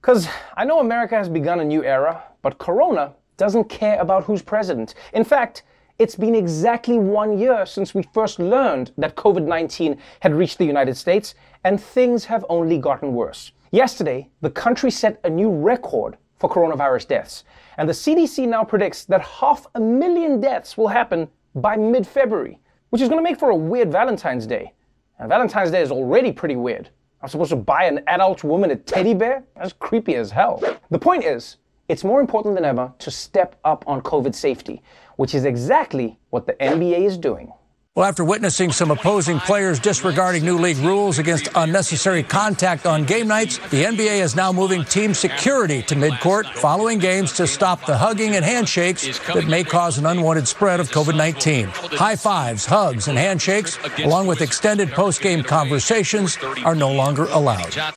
Because 0.00 0.28
I 0.56 0.64
know 0.64 0.80
America 0.80 1.14
has 1.16 1.28
begun 1.28 1.60
a 1.60 1.64
new 1.64 1.84
era, 1.84 2.22
but 2.42 2.58
Corona 2.58 3.14
doesn't 3.36 3.68
care 3.68 4.00
about 4.00 4.24
who's 4.24 4.42
president. 4.42 4.94
In 5.12 5.24
fact, 5.24 5.64
it's 5.98 6.14
been 6.14 6.34
exactly 6.34 6.98
one 6.98 7.38
year 7.38 7.66
since 7.66 7.94
we 7.94 8.02
first 8.14 8.38
learned 8.38 8.92
that 8.98 9.16
COVID 9.16 9.46
19 9.46 9.98
had 10.20 10.34
reached 10.34 10.58
the 10.58 10.64
United 10.64 10.96
States, 10.96 11.34
and 11.64 11.80
things 11.80 12.26
have 12.26 12.44
only 12.48 12.78
gotten 12.78 13.14
worse. 13.14 13.52
Yesterday, 13.70 14.30
the 14.42 14.50
country 14.50 14.90
set 14.90 15.20
a 15.24 15.30
new 15.30 15.50
record 15.50 16.16
for 16.38 16.48
coronavirus 16.48 17.08
deaths, 17.08 17.44
and 17.78 17.88
the 17.88 17.92
CDC 17.92 18.46
now 18.46 18.62
predicts 18.62 19.04
that 19.06 19.20
half 19.22 19.66
a 19.74 19.80
million 19.80 20.40
deaths 20.40 20.76
will 20.76 20.88
happen 20.88 21.28
by 21.54 21.76
mid 21.76 22.06
February, 22.06 22.60
which 22.90 23.02
is 23.02 23.08
going 23.08 23.18
to 23.18 23.28
make 23.28 23.38
for 23.38 23.50
a 23.50 23.56
weird 23.56 23.90
Valentine's 23.90 24.46
Day. 24.46 24.72
And 25.18 25.28
Valentine's 25.28 25.70
Day 25.70 25.82
is 25.82 25.90
already 25.90 26.30
pretty 26.30 26.56
weird. 26.56 26.90
I'm 27.22 27.28
supposed 27.28 27.50
to 27.50 27.56
buy 27.56 27.84
an 27.84 28.02
adult 28.06 28.44
woman 28.44 28.70
a 28.70 28.76
teddy 28.76 29.14
bear? 29.14 29.42
That's 29.56 29.72
creepy 29.72 30.14
as 30.14 30.30
hell. 30.30 30.62
The 30.90 30.98
point 30.98 31.24
is, 31.24 31.56
it's 31.88 32.04
more 32.04 32.20
important 32.20 32.54
than 32.54 32.64
ever 32.64 32.92
to 32.98 33.10
step 33.10 33.58
up 33.64 33.84
on 33.86 34.02
COVID 34.02 34.34
safety, 34.34 34.82
which 35.16 35.34
is 35.34 35.44
exactly 35.44 36.18
what 36.30 36.46
the 36.46 36.52
NBA 36.54 37.00
is 37.04 37.16
doing. 37.16 37.52
Well, 37.96 38.04
after 38.04 38.26
witnessing 38.26 38.72
some 38.72 38.90
opposing 38.90 39.38
players 39.38 39.80
disregarding 39.80 40.44
new 40.44 40.58
league 40.58 40.76
rules 40.76 41.18
against 41.18 41.48
unnecessary 41.54 42.22
contact 42.22 42.84
on 42.84 43.06
game 43.06 43.26
nights, 43.26 43.56
the 43.70 43.84
NBA 43.84 44.20
is 44.20 44.36
now 44.36 44.52
moving 44.52 44.84
team 44.84 45.14
security 45.14 45.80
to 45.84 45.94
midcourt 45.94 46.44
following 46.56 46.98
games 46.98 47.32
to 47.32 47.46
stop 47.46 47.86
the 47.86 47.96
hugging 47.96 48.36
and 48.36 48.44
handshakes 48.44 49.18
that 49.28 49.46
may 49.46 49.64
cause 49.64 49.96
an 49.96 50.04
unwanted 50.04 50.46
spread 50.46 50.78
of 50.78 50.90
COVID 50.90 51.16
19. 51.16 51.68
High 51.68 52.16
fives, 52.16 52.66
hugs, 52.66 53.08
and 53.08 53.16
handshakes, 53.16 53.78
along 54.04 54.26
with 54.26 54.42
extended 54.42 54.90
post 54.90 55.22
game 55.22 55.42
conversations, 55.42 56.36
are 56.66 56.74
no 56.74 56.92
longer 56.92 57.24
allowed. 57.30 57.94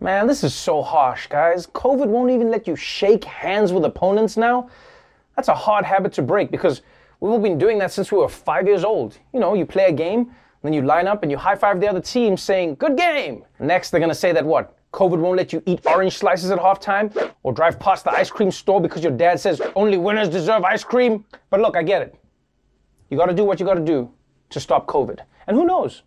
Man, 0.00 0.26
this 0.26 0.44
is 0.44 0.54
so 0.54 0.80
harsh, 0.80 1.26
guys. 1.26 1.66
COVID 1.66 2.06
won't 2.06 2.30
even 2.30 2.50
let 2.50 2.66
you 2.66 2.74
shake 2.74 3.24
hands 3.24 3.70
with 3.70 3.84
opponents 3.84 4.38
now. 4.38 4.70
That's 5.36 5.48
a 5.48 5.54
hard 5.54 5.84
habit 5.84 6.14
to 6.14 6.22
break 6.22 6.50
because 6.50 6.80
We've 7.22 7.30
all 7.30 7.38
been 7.38 7.56
doing 7.56 7.78
that 7.78 7.92
since 7.92 8.10
we 8.10 8.18
were 8.18 8.28
five 8.28 8.66
years 8.66 8.82
old. 8.82 9.16
You 9.32 9.38
know, 9.38 9.54
you 9.54 9.64
play 9.64 9.84
a 9.84 9.92
game, 9.92 10.32
then 10.64 10.72
you 10.72 10.82
line 10.82 11.06
up 11.06 11.22
and 11.22 11.30
you 11.30 11.38
high 11.38 11.54
five 11.54 11.80
the 11.80 11.88
other 11.88 12.00
team 12.00 12.36
saying, 12.36 12.74
Good 12.74 12.96
game. 12.96 13.44
Next, 13.60 13.90
they're 13.90 14.00
gonna 14.00 14.12
say 14.12 14.32
that 14.32 14.44
what? 14.44 14.76
COVID 14.92 15.20
won't 15.20 15.36
let 15.36 15.52
you 15.52 15.62
eat 15.64 15.86
orange 15.86 16.18
slices 16.18 16.50
at 16.50 16.58
halftime 16.58 17.32
or 17.44 17.52
drive 17.52 17.78
past 17.78 18.02
the 18.02 18.10
ice 18.10 18.28
cream 18.28 18.50
store 18.50 18.80
because 18.80 19.04
your 19.04 19.12
dad 19.12 19.38
says 19.38 19.62
only 19.76 19.98
winners 19.98 20.28
deserve 20.28 20.64
ice 20.64 20.82
cream. 20.82 21.24
But 21.48 21.60
look, 21.60 21.76
I 21.76 21.84
get 21.84 22.02
it. 22.02 22.16
You 23.08 23.16
gotta 23.16 23.34
do 23.34 23.44
what 23.44 23.60
you 23.60 23.66
gotta 23.66 23.84
do 23.84 24.10
to 24.50 24.58
stop 24.58 24.88
COVID. 24.88 25.20
And 25.46 25.56
who 25.56 25.64
knows? 25.64 26.02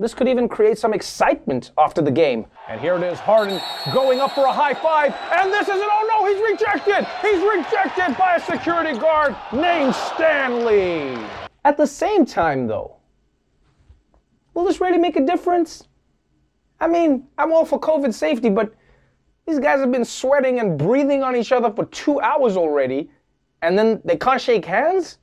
This 0.00 0.14
could 0.14 0.28
even 0.28 0.48
create 0.48 0.78
some 0.78 0.94
excitement 0.94 1.72
after 1.76 2.00
the 2.00 2.10
game. 2.10 2.46
And 2.70 2.80
here 2.80 2.94
it 2.94 3.02
is, 3.02 3.18
Harden 3.18 3.60
going 3.92 4.18
up 4.18 4.34
for 4.34 4.46
a 4.46 4.52
high 4.52 4.72
five. 4.72 5.14
And 5.30 5.52
this 5.52 5.68
is 5.68 5.76
it. 5.76 5.88
Oh 5.90 6.06
no, 6.08 6.24
he's 6.24 6.40
rejected. 6.50 7.06
He's 7.20 7.42
rejected 7.42 8.16
by 8.16 8.36
a 8.36 8.40
security 8.40 8.98
guard 8.98 9.36
named 9.52 9.94
Stanley. 9.94 11.22
At 11.66 11.76
the 11.76 11.86
same 11.86 12.24
time, 12.24 12.66
though, 12.66 12.96
will 14.54 14.64
this 14.64 14.80
really 14.80 14.96
make 14.96 15.16
a 15.16 15.26
difference? 15.26 15.86
I 16.80 16.88
mean, 16.88 17.26
I'm 17.36 17.52
all 17.52 17.66
for 17.66 17.78
COVID 17.78 18.14
safety, 18.14 18.48
but 18.48 18.74
these 19.46 19.58
guys 19.58 19.80
have 19.80 19.92
been 19.92 20.06
sweating 20.06 20.60
and 20.60 20.78
breathing 20.78 21.22
on 21.22 21.36
each 21.36 21.52
other 21.52 21.70
for 21.70 21.84
two 21.84 22.22
hours 22.22 22.56
already, 22.56 23.10
and 23.60 23.78
then 23.78 24.00
they 24.06 24.16
can't 24.16 24.40
shake 24.40 24.64
hands? 24.64 25.18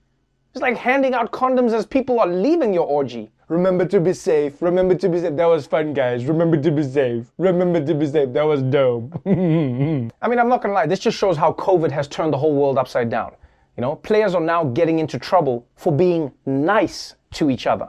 It's 0.54 0.62
like 0.62 0.78
handing 0.78 1.16
out 1.16 1.32
condoms 1.32 1.74
as 1.74 1.88
people 1.88 2.20
are 2.20 2.28
leaving 2.28 2.76
your 2.76 2.86
orgy. 2.86 3.32
Remember 3.50 3.86
to 3.86 4.02
be 4.02 4.12
safe. 4.12 4.62
Remember 4.62 4.94
to 4.96 5.08
be 5.08 5.22
safe. 5.22 5.36
That 5.38 5.46
was 5.46 5.66
fun, 5.66 5.94
guys. 5.94 6.26
Remember 6.26 6.58
to 6.58 6.70
be 6.70 6.84
safe. 6.84 7.26
Remember 7.38 7.84
to 7.86 7.96
be 7.96 8.06
safe. 8.06 8.34
That 8.34 8.44
was 8.44 8.62
dope. 8.62 9.22
I 9.26 9.30
mean, 9.30 10.12
I'm 10.22 10.50
not 10.50 10.62
gonna 10.62 10.74
lie. 10.74 10.86
This 10.86 11.00
just 11.00 11.18
shows 11.18 11.38
how 11.38 11.54
COVID 11.54 11.90
has 11.92 12.10
turned 12.10 12.34
the 12.34 12.38
whole 12.38 12.54
world 12.54 12.78
upside 12.78 13.10
down. 13.10 13.34
You 13.78 13.82
know, 13.82 13.96
players 13.96 14.36
are 14.36 14.42
now 14.42 14.66
getting 14.66 15.00
into 15.00 15.18
trouble 15.18 15.66
for 15.78 15.94
being 15.94 16.32
nice 16.46 17.16
to 17.34 17.50
each 17.50 17.68
other. 17.68 17.88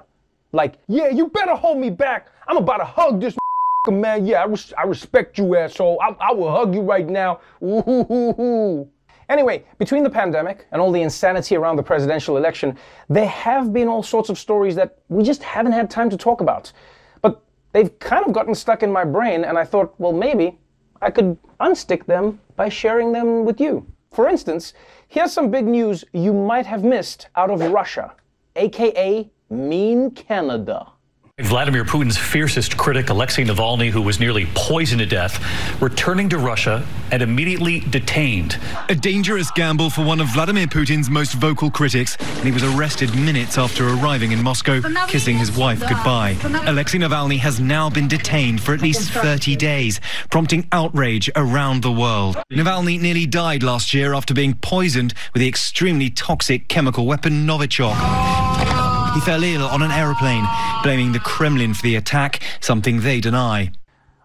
Like, 0.52 0.74
yeah, 0.86 1.08
you 1.08 1.26
better 1.28 1.56
hold 1.56 1.78
me 1.78 1.90
back. 1.90 2.28
I'm 2.46 2.56
about 2.58 2.78
to 2.78 2.84
hug 2.84 3.20
this 3.20 3.36
man. 3.90 4.26
Yeah, 4.26 4.42
I, 4.42 4.44
res- 4.44 4.72
I 4.78 4.84
respect 4.84 5.38
you, 5.38 5.56
asshole. 5.56 6.00
I, 6.00 6.14
I 6.20 6.32
will 6.34 6.52
hug 6.52 6.74
you 6.74 6.82
right 6.82 7.06
now. 7.08 7.40
Ooh, 7.62 8.88
Anyway, 9.28 9.62
between 9.76 10.02
the 10.02 10.10
pandemic 10.10 10.66
and 10.72 10.80
all 10.80 10.90
the 10.90 11.02
insanity 11.02 11.54
around 11.54 11.76
the 11.76 11.82
presidential 11.82 12.38
election, 12.38 12.76
there 13.10 13.26
have 13.26 13.72
been 13.72 13.86
all 13.86 14.02
sorts 14.02 14.30
of 14.30 14.38
stories 14.38 14.74
that 14.74 14.98
we 15.08 15.22
just 15.22 15.42
haven't 15.42 15.72
had 15.72 15.90
time 15.90 16.08
to 16.08 16.16
talk 16.16 16.40
about. 16.40 16.72
But 17.20 17.42
they've 17.72 17.98
kind 17.98 18.24
of 18.24 18.32
gotten 18.32 18.54
stuck 18.54 18.82
in 18.82 18.90
my 18.90 19.04
brain, 19.04 19.44
and 19.44 19.58
I 19.58 19.64
thought, 19.64 19.94
well, 19.98 20.12
maybe 20.12 20.58
I 21.02 21.10
could 21.10 21.36
unstick 21.60 22.06
them 22.06 22.40
by 22.56 22.70
sharing 22.70 23.12
them 23.12 23.44
with 23.44 23.60
you. 23.60 23.86
For 24.12 24.28
instance, 24.28 24.72
here's 25.08 25.32
some 25.32 25.50
big 25.50 25.66
news 25.66 26.04
you 26.12 26.32
might 26.32 26.64
have 26.66 26.82
missed 26.82 27.28
out 27.36 27.50
of 27.50 27.60
Russia, 27.60 28.14
aka 28.56 29.30
Mean 29.50 30.10
Canada. 30.10 30.92
Vladimir 31.40 31.84
Putin's 31.84 32.18
fiercest 32.18 32.76
critic, 32.76 33.10
Alexei 33.10 33.44
Navalny, 33.44 33.90
who 33.90 34.02
was 34.02 34.18
nearly 34.18 34.48
poisoned 34.56 34.98
to 34.98 35.06
death, 35.06 35.40
returning 35.80 36.28
to 36.30 36.36
Russia 36.36 36.84
and 37.12 37.22
immediately 37.22 37.78
detained. 37.78 38.58
A 38.88 38.96
dangerous 38.96 39.48
gamble 39.52 39.88
for 39.88 40.04
one 40.04 40.20
of 40.20 40.26
Vladimir 40.34 40.66
Putin's 40.66 41.08
most 41.08 41.34
vocal 41.34 41.70
critics, 41.70 42.16
and 42.18 42.44
he 42.44 42.50
was 42.50 42.64
arrested 42.64 43.14
minutes 43.14 43.56
after 43.56 43.86
arriving 43.88 44.32
in 44.32 44.42
Moscow, 44.42 44.80
kissing 45.06 45.38
his 45.38 45.56
wife 45.56 45.78
goodbye. 45.78 46.36
Alexei 46.66 46.98
Navalny 46.98 47.38
has 47.38 47.60
now 47.60 47.88
been 47.88 48.08
detained 48.08 48.60
for 48.60 48.74
at 48.74 48.82
least 48.82 49.12
30 49.12 49.54
days, 49.54 50.00
prompting 50.32 50.66
outrage 50.72 51.30
around 51.36 51.84
the 51.84 51.92
world. 51.92 52.36
Navalny 52.50 53.00
nearly 53.00 53.26
died 53.26 53.62
last 53.62 53.94
year 53.94 54.12
after 54.12 54.34
being 54.34 54.54
poisoned 54.54 55.14
with 55.32 55.40
the 55.40 55.48
extremely 55.48 56.10
toxic 56.10 56.66
chemical 56.66 57.06
weapon 57.06 57.46
Novichok. 57.46 58.67
He 59.14 59.20
fell 59.20 59.42
ill 59.42 59.64
on 59.64 59.82
an 59.82 59.90
aeroplane, 59.90 60.46
blaming 60.82 61.12
the 61.12 61.18
Kremlin 61.18 61.74
for 61.74 61.82
the 61.82 61.96
attack, 61.96 62.42
something 62.60 63.00
they 63.00 63.20
deny. 63.20 63.72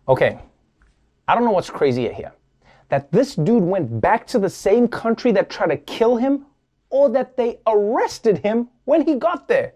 Okay, 0.07 0.37
I 1.27 1.35
don't 1.35 1.45
know 1.45 1.51
what's 1.51 1.69
crazier 1.69 2.13
here. 2.13 2.33
That 2.89 3.11
this 3.11 3.35
dude 3.35 3.63
went 3.63 4.01
back 4.01 4.27
to 4.27 4.39
the 4.39 4.49
same 4.49 4.87
country 4.87 5.31
that 5.31 5.49
tried 5.49 5.67
to 5.67 5.77
kill 5.77 6.17
him, 6.17 6.45
or 6.89 7.09
that 7.09 7.37
they 7.37 7.59
arrested 7.65 8.37
him 8.39 8.69
when 8.85 9.05
he 9.05 9.15
got 9.15 9.47
there. 9.47 9.73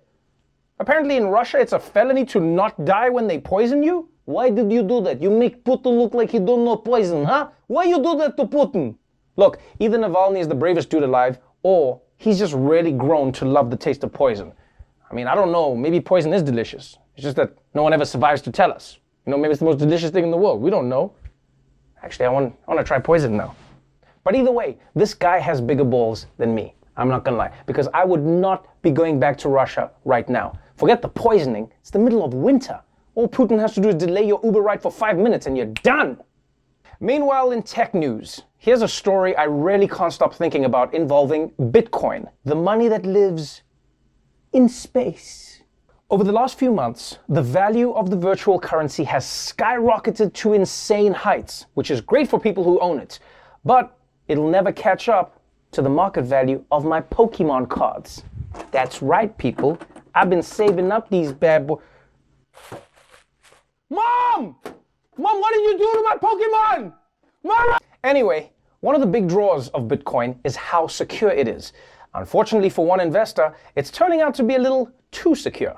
Apparently, 0.80 1.18
in 1.18 1.28
Russia, 1.28 1.58
it's 1.60 1.74
a 1.74 1.80
felony 1.80 2.26
to 2.26 2.40
not 2.40 2.86
die 2.86 3.10
when 3.10 3.28
they 3.28 3.40
poison 3.40 3.82
you. 3.82 4.10
Why 4.26 4.50
did 4.50 4.72
you 4.72 4.84
do 4.84 5.02
that? 5.02 5.22
You 5.22 5.32
make 5.32 5.64
Putin 5.64 5.98
look 5.98 6.14
like 6.14 6.30
he 6.30 6.38
don't 6.38 6.64
know 6.66 6.76
poison, 6.76 7.24
huh? 7.24 7.48
Why 7.68 7.86
you 7.86 8.04
do 8.04 8.18
that 8.18 8.38
to 8.38 8.46
Putin? 8.46 8.96
Look, 9.38 9.60
either 9.80 9.98
Navalny 9.98 10.40
is 10.40 10.48
the 10.48 10.56
bravest 10.56 10.90
dude 10.90 11.04
alive, 11.04 11.40
or 11.64 12.02
he's 12.18 12.38
just 12.38 12.54
really 12.54 12.92
grown 12.92 13.32
to 13.34 13.46
love 13.46 13.72
the 13.72 13.78
taste 13.78 14.04
of 14.04 14.14
poison. 14.14 14.52
I 15.10 15.14
mean, 15.14 15.28
I 15.28 15.36
don't 15.36 15.52
know. 15.52 15.76
Maybe 15.76 16.00
poison 16.00 16.34
is 16.34 16.44
delicious. 16.44 16.98
It's 17.16 17.24
just 17.24 17.36
that 17.38 17.58
no 17.74 17.84
one 17.84 17.94
ever 17.94 18.06
survives 18.06 18.42
to 18.44 18.52
tell 18.52 18.72
us. 18.72 19.00
You 19.26 19.32
know, 19.32 19.38
maybe 19.38 19.52
it's 19.52 19.60
the 19.60 19.66
most 19.66 19.80
delicious 19.80 20.12
thing 20.12 20.24
in 20.24 20.32
the 20.32 20.38
world. 20.38 20.62
We 20.62 20.70
don't 20.70 20.90
know. 20.90 21.14
Actually, 22.04 22.28
I 22.28 22.30
want, 22.30 22.56
I 22.68 22.74
want 22.74 22.86
to 22.86 22.88
try 22.88 23.00
poison 23.00 23.36
now. 23.36 23.56
But 24.24 24.36
either 24.36 24.52
way, 24.52 24.78
this 24.96 25.14
guy 25.14 25.40
has 25.40 25.62
bigger 25.62 25.84
balls 25.84 26.28
than 26.38 26.54
me. 26.54 26.76
I'm 26.98 27.10
not 27.10 27.24
gonna 27.24 27.38
lie. 27.38 27.52
Because 27.66 27.88
I 27.94 28.04
would 28.04 28.24
not 28.24 28.82
be 28.82 28.92
going 28.92 29.20
back 29.20 29.38
to 29.40 29.50
Russia 29.50 29.92
right 30.04 30.28
now. 30.28 30.54
Forget 30.76 31.02
the 31.02 31.10
poisoning. 31.10 31.72
It's 31.80 31.92
the 31.92 32.00
middle 32.00 32.24
of 32.24 32.34
winter. 32.34 32.80
All 33.16 33.28
Putin 33.28 33.60
has 33.60 33.74
to 33.76 33.82
do 33.82 33.90
is 33.90 33.96
delay 33.96 34.28
your 34.28 34.40
Uber 34.44 34.62
ride 34.62 34.82
for 34.82 34.92
five 34.92 35.18
minutes 35.18 35.48
and 35.48 35.58
you're 35.58 35.68
done. 35.68 36.22
Meanwhile, 37.00 37.52
in 37.52 37.64
tech 37.64 37.94
news, 37.94 38.42
here's 38.58 38.82
a 38.82 38.88
story 38.88 39.36
I 39.36 39.44
really 39.44 39.88
can't 39.88 40.12
stop 40.12 40.34
thinking 40.34 40.66
about 40.66 40.94
involving 40.94 41.52
Bitcoin, 41.52 42.28
the 42.46 42.56
money 42.56 42.88
that 42.88 43.06
lives 43.06 43.62
in 44.54 44.70
space. 44.70 45.62
Over 46.10 46.24
the 46.24 46.32
last 46.32 46.58
few 46.58 46.72
months, 46.72 47.18
the 47.28 47.42
value 47.42 47.92
of 47.92 48.10
the 48.10 48.16
virtual 48.16 48.60
currency 48.60 49.04
has 49.04 49.26
skyrocketed 49.26 50.34
to 50.34 50.54
insane 50.54 51.14
heights, 51.14 51.66
which 51.74 51.92
is 51.92 52.00
great 52.00 52.30
for 52.30 52.40
people 52.40 52.64
who 52.64 52.80
own 52.80 53.00
it, 53.00 53.20
but 53.66 53.98
it'll 54.28 54.50
never 54.50 54.72
catch 54.72 55.10
up 55.10 55.42
to 55.72 55.82
the 55.82 55.90
market 55.90 56.24
value 56.24 56.64
of 56.72 56.86
my 56.86 57.02
Pokemon 57.02 57.68
cards. 57.68 58.24
That's 58.72 59.02
right, 59.02 59.38
people. 59.38 59.78
I've 60.16 60.30
been 60.30 60.42
saving 60.42 60.92
up 60.92 61.10
these 61.10 61.34
bad 61.34 61.68
boys. 61.68 61.82
Mom! 63.90 64.56
Mom, 65.18 65.42
what 65.42 65.54
did 65.54 65.64
you 65.64 65.78
do 65.78 65.92
to 65.94 66.04
my 66.04 66.18
Pokemon? 66.22 66.94
Mom! 67.44 67.78
Anyway, 68.04 68.52
one 68.80 68.96
of 68.96 69.02
the 69.02 69.08
big 69.08 69.28
draws 69.28 69.70
of 69.70 69.84
Bitcoin 69.84 70.38
is 70.44 70.56
how 70.56 70.88
secure 70.88 71.32
it 71.32 71.48
is. 71.48 71.74
Unfortunately 72.18 72.70
for 72.70 72.86
one 72.86 73.00
investor, 73.00 73.54
it's 73.76 73.92
turning 73.92 74.22
out 74.22 74.34
to 74.36 74.44
be 74.44 74.56
a 74.56 74.60
little 74.60 74.92
too 75.12 75.36
secure. 75.36 75.78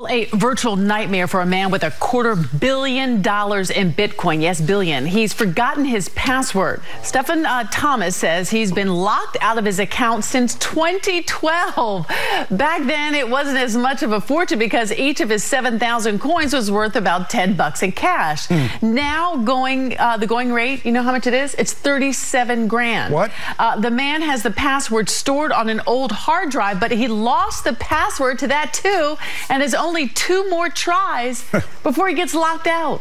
A 0.00 0.24
virtual 0.24 0.74
nightmare 0.74 1.28
for 1.28 1.40
a 1.40 1.46
man 1.46 1.70
with 1.70 1.84
a 1.84 1.92
quarter 1.92 2.34
billion 2.34 3.22
dollars 3.22 3.70
in 3.70 3.92
Bitcoin. 3.92 4.42
Yes, 4.42 4.60
billion. 4.60 5.06
He's 5.06 5.32
forgotten 5.32 5.84
his 5.84 6.08
password. 6.10 6.82
Stefan 7.04 7.46
uh, 7.46 7.68
Thomas 7.70 8.16
says 8.16 8.50
he's 8.50 8.72
been 8.72 8.92
locked 8.92 9.36
out 9.40 9.56
of 9.56 9.64
his 9.64 9.78
account 9.78 10.24
since 10.24 10.56
2012. 10.56 12.08
Back 12.50 12.84
then, 12.86 13.14
it 13.14 13.30
wasn't 13.30 13.58
as 13.58 13.76
much 13.76 14.02
of 14.02 14.10
a 14.10 14.20
fortune 14.20 14.58
because 14.58 14.90
each 14.90 15.20
of 15.20 15.30
his 15.30 15.44
7,000 15.44 16.18
coins 16.18 16.52
was 16.52 16.72
worth 16.72 16.96
about 16.96 17.30
10 17.30 17.54
bucks 17.54 17.80
in 17.80 17.92
cash. 17.92 18.48
Mm. 18.48 18.82
Now, 18.82 19.36
going 19.36 19.96
uh, 19.96 20.16
the 20.16 20.26
going 20.26 20.52
rate, 20.52 20.84
you 20.84 20.90
know 20.90 21.04
how 21.04 21.12
much 21.12 21.28
it 21.28 21.34
is? 21.34 21.54
It's 21.54 21.72
37 21.72 22.66
grand. 22.66 23.14
What? 23.14 23.30
Uh, 23.60 23.78
the 23.78 23.92
man 23.92 24.22
has 24.22 24.42
the 24.42 24.50
password 24.50 25.08
stored 25.08 25.52
on 25.52 25.68
an 25.68 25.80
old 25.86 26.10
hard 26.10 26.50
drive, 26.50 26.80
but 26.80 26.90
he 26.90 27.06
lost 27.06 27.62
the 27.62 27.74
password 27.74 28.40
to 28.40 28.48
that 28.48 28.74
too, 28.74 29.16
and 29.48 29.62
his 29.62 29.72
only 29.84 30.08
two 30.08 30.48
more 30.48 30.68
tries 30.70 31.44
before 31.82 32.08
he 32.08 32.14
gets 32.14 32.34
locked 32.34 32.66
out. 32.66 33.00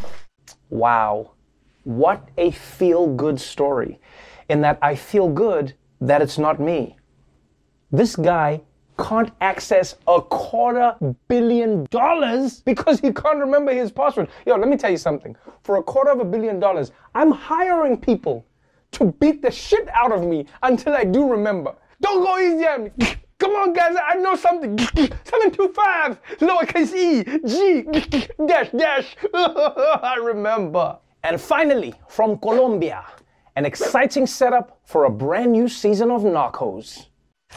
Wow. 0.69 1.32
What 1.84 2.28
a 2.38 2.52
feel 2.52 3.08
good 3.08 3.39
story. 3.39 4.00
In 4.50 4.62
that 4.62 4.80
I 4.82 4.96
feel 4.96 5.30
good 5.30 5.74
that 6.02 6.22
it's 6.22 6.38
not 6.38 6.60
me. 6.60 6.98
This 7.91 8.15
guy 8.15 8.62
can't 9.00 9.32
access 9.39 9.96
a 10.08 10.22
quarter 10.22 10.96
billion 11.28 11.86
dollars 11.89 12.62
because 12.62 13.00
he 13.00 13.12
can't 13.12 13.39
remember 13.39 13.74
his 13.74 13.91
password. 13.91 14.28
Yo, 14.46 14.56
let 14.56 14.67
me 14.67 14.78
tell 14.78 14.91
you 14.91 14.98
something. 14.98 15.36
For 15.63 15.78
a 15.78 15.84
quarter 15.84 16.12
of 16.12 16.19
a 16.19 16.26
billion 16.26 16.60
dollars, 16.60 16.91
I'm 17.15 17.32
hiring 17.32 17.98
people 17.98 18.46
to 18.91 19.06
beat 19.19 19.41
the 19.41 19.52
shit 19.52 19.88
out 19.89 20.12
of 20.12 20.24
me 20.24 20.46
until 20.62 20.93
I 20.93 21.06
do 21.06 21.30
remember. 21.32 21.76
Don't 22.02 22.24
go 22.24 22.38
easy 22.39 22.67
on 22.67 22.84
me. 22.84 22.91
Come 23.43 23.56
on, 23.56 23.73
guys, 23.73 23.97
I 24.01 24.15
know 24.15 24.38
something. 24.38 24.77
725, 25.25 26.17
lowercase 26.39 26.93
e, 26.93 27.23
g, 27.45 27.82
dash, 28.47 28.69
dash. 28.71 29.17
I 29.34 30.15
remember. 30.23 30.97
And 31.23 31.41
finally, 31.41 31.93
from 32.08 32.38
Colombia, 32.38 33.03
an 33.58 33.65
exciting 33.65 34.27
setup 34.27 34.79
for 34.86 35.03
a 35.03 35.10
brand 35.10 35.51
new 35.51 35.67
season 35.67 36.10
of 36.10 36.21
Narcos. 36.21 37.08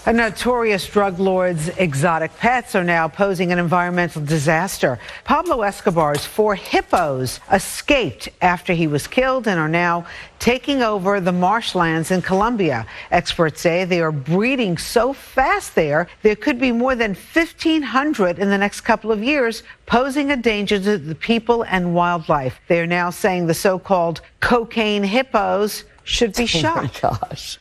A 0.05 0.13
notorious 0.13 0.87
drug 0.87 1.19
lord's 1.19 1.69
exotic 1.69 2.37
pets 2.37 2.75
are 2.77 2.85
now 2.85 3.09
posing 3.09 3.51
an 3.51 3.59
environmental 3.59 4.23
disaster. 4.23 5.01
Pablo 5.25 5.63
Escobar's 5.63 6.25
four 6.25 6.55
hippos 6.55 7.41
escaped 7.53 8.29
after 8.41 8.73
he 8.73 8.87
was 8.87 9.09
killed 9.09 9.49
and 9.49 9.59
are 9.59 9.69
now 9.69 10.07
taking 10.39 10.83
over 10.83 11.21
the 11.21 11.33
marshlands 11.33 12.13
in 12.13 12.23
Colombia. 12.23 12.87
Experts 13.11 13.61
say 13.61 13.85
they 13.85 14.01
are 14.01 14.13
breeding 14.13 14.79
so 14.79 15.13
fast 15.13 15.75
there, 15.75 16.09
there 16.23 16.37
could 16.37 16.61
be 16.61 16.71
more 16.71 16.95
than 16.95 17.11
1,500 17.15 18.39
in 18.39 18.51
the 18.51 18.59
next 18.59 18.83
couple 18.83 19.11
of 19.11 19.25
years, 19.25 19.65
posing 19.87 20.31
a 20.31 20.37
danger 20.37 20.79
to 20.79 20.99
the 20.99 21.15
people 21.15 21.65
and 21.65 21.95
wildlife. 21.95 22.61
They 22.69 22.81
are 22.81 22.87
now 22.87 23.11
saying 23.11 23.47
the 23.47 23.55
so 23.55 23.79
called 23.79 24.21
cocaine 24.41 25.03
hippos 25.03 25.85
should 26.05 26.35
be 26.35 26.47
shot. 26.47 27.01
Oh 27.03 27.11
my 27.13 27.29
gosh. 27.29 27.59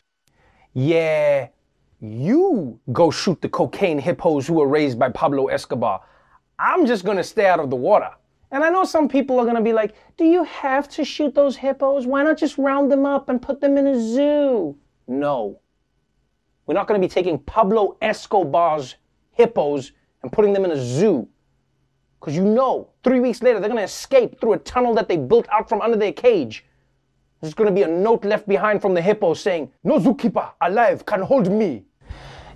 Yeah, 0.74 1.48
you 2.00 2.78
go 2.92 3.10
shoot 3.10 3.40
the 3.40 3.48
cocaine 3.48 3.98
hippos 3.98 4.46
who 4.46 4.54
were 4.54 4.68
raised 4.68 4.98
by 4.98 5.08
Pablo 5.10 5.46
Escobar. 5.46 6.02
I'm 6.58 6.86
just 6.86 7.04
gonna 7.04 7.24
stay 7.24 7.46
out 7.46 7.60
of 7.60 7.70
the 7.70 7.76
water. 7.76 8.10
And 8.50 8.62
I 8.62 8.70
know 8.70 8.84
some 8.84 9.08
people 9.08 9.38
are 9.40 9.46
gonna 9.46 9.62
be 9.62 9.72
like, 9.72 9.94
do 10.16 10.24
you 10.24 10.44
have 10.44 10.88
to 10.90 11.04
shoot 11.04 11.34
those 11.34 11.56
hippos? 11.56 12.06
Why 12.06 12.22
not 12.22 12.38
just 12.38 12.58
round 12.58 12.90
them 12.92 13.04
up 13.04 13.28
and 13.28 13.40
put 13.40 13.60
them 13.60 13.76
in 13.76 13.86
a 13.86 14.00
zoo? 14.00 14.76
No. 15.08 15.60
We're 16.66 16.74
not 16.74 16.86
gonna 16.86 17.00
be 17.00 17.08
taking 17.08 17.38
Pablo 17.40 17.96
Escobar's 18.02 18.96
hippos 19.32 19.92
and 20.22 20.32
putting 20.32 20.52
them 20.52 20.64
in 20.64 20.72
a 20.72 20.82
zoo. 20.82 21.28
Because 22.20 22.34
you 22.34 22.44
know, 22.44 22.90
three 23.04 23.20
weeks 23.20 23.42
later, 23.42 23.60
they're 23.60 23.68
gonna 23.68 23.82
escape 23.82 24.40
through 24.40 24.54
a 24.54 24.58
tunnel 24.58 24.94
that 24.94 25.08
they 25.08 25.16
built 25.16 25.46
out 25.50 25.68
from 25.68 25.80
under 25.80 25.96
their 25.96 26.12
cage. 26.12 26.64
There's 27.40 27.54
gonna 27.54 27.72
be 27.72 27.82
a 27.82 27.88
note 27.88 28.24
left 28.24 28.48
behind 28.48 28.80
from 28.80 28.94
the 28.94 29.02
hippo 29.02 29.34
saying, 29.34 29.70
No 29.84 29.98
zookeeper 29.98 30.52
alive 30.60 31.04
can 31.04 31.20
hold 31.20 31.50
me. 31.50 31.84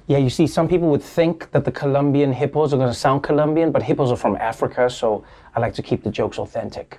Yeah, 0.07 0.19
you 0.19 0.31
see, 0.31 0.47
some 0.47 0.66
people 0.69 0.88
would 0.88 1.03
think 1.03 1.51
that 1.53 1.64
the 1.64 1.71
Colombian 1.71 2.33
hippos 2.33 2.73
are 2.73 2.79
gonna 2.79 2.95
sound 2.95 3.23
Colombian, 3.23 3.71
but 3.73 3.83
hippos 3.83 4.11
are 4.11 4.16
from 4.16 4.37
Africa, 4.37 4.88
so 4.88 5.25
I 5.55 5.61
like 5.61 5.75
to 5.75 5.83
keep 5.83 6.03
the 6.03 6.11
jokes 6.11 6.38
authentic. 6.38 6.99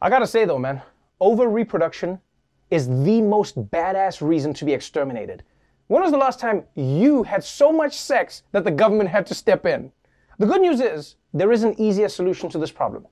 I 0.00 0.10
gotta 0.10 0.26
say 0.26 0.44
though, 0.44 0.58
man, 0.58 0.82
over 1.20 1.48
reproduction 1.48 2.20
is 2.70 2.88
the 2.88 3.20
most 3.20 3.70
badass 3.70 4.20
reason 4.20 4.52
to 4.54 4.64
be 4.64 4.72
exterminated. 4.72 5.44
When 5.86 6.02
was 6.02 6.10
the 6.10 6.18
last 6.18 6.40
time 6.40 6.64
you 6.74 7.22
had 7.22 7.44
so 7.44 7.70
much 7.70 7.96
sex 7.96 8.42
that 8.52 8.64
the 8.64 8.70
government 8.70 9.10
had 9.10 9.26
to 9.26 9.34
step 9.34 9.64
in? 9.64 9.92
The 10.38 10.46
good 10.46 10.62
news 10.62 10.80
is, 10.80 11.16
there 11.32 11.52
is 11.52 11.62
an 11.62 11.78
easier 11.78 12.08
solution 12.08 12.48
to 12.50 12.58
this 12.58 12.72
problem. 12.72 13.06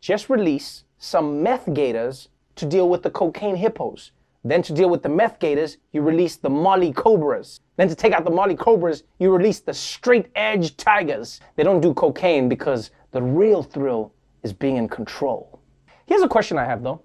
Just 0.00 0.30
release 0.30 0.84
some 0.98 1.42
meth 1.42 1.72
gators 1.74 2.28
to 2.56 2.66
deal 2.66 2.88
with 2.88 3.02
the 3.02 3.10
cocaine 3.10 3.56
hippos. 3.56 4.12
Then 4.44 4.62
to 4.62 4.72
deal 4.72 4.88
with 4.88 5.02
the 5.02 5.08
meth 5.08 5.38
gators, 5.40 5.78
you 5.92 6.02
release 6.02 6.36
the 6.36 6.50
molly 6.50 6.92
cobras. 6.92 7.60
Then 7.76 7.88
to 7.88 7.94
take 7.94 8.12
out 8.12 8.24
the 8.24 8.30
molly 8.30 8.54
cobras, 8.54 9.02
you 9.18 9.34
release 9.34 9.60
the 9.60 9.74
straight 9.74 10.28
edge 10.36 10.76
tigers. 10.76 11.40
They 11.56 11.64
don't 11.64 11.80
do 11.80 11.92
cocaine 11.94 12.48
because 12.48 12.90
the 13.10 13.22
real 13.22 13.62
thrill 13.62 14.12
is 14.42 14.52
being 14.52 14.76
in 14.76 14.88
control. 14.88 15.60
Here's 16.06 16.22
a 16.22 16.28
question 16.28 16.58
I 16.58 16.64
have 16.64 16.82
though. 16.82 17.02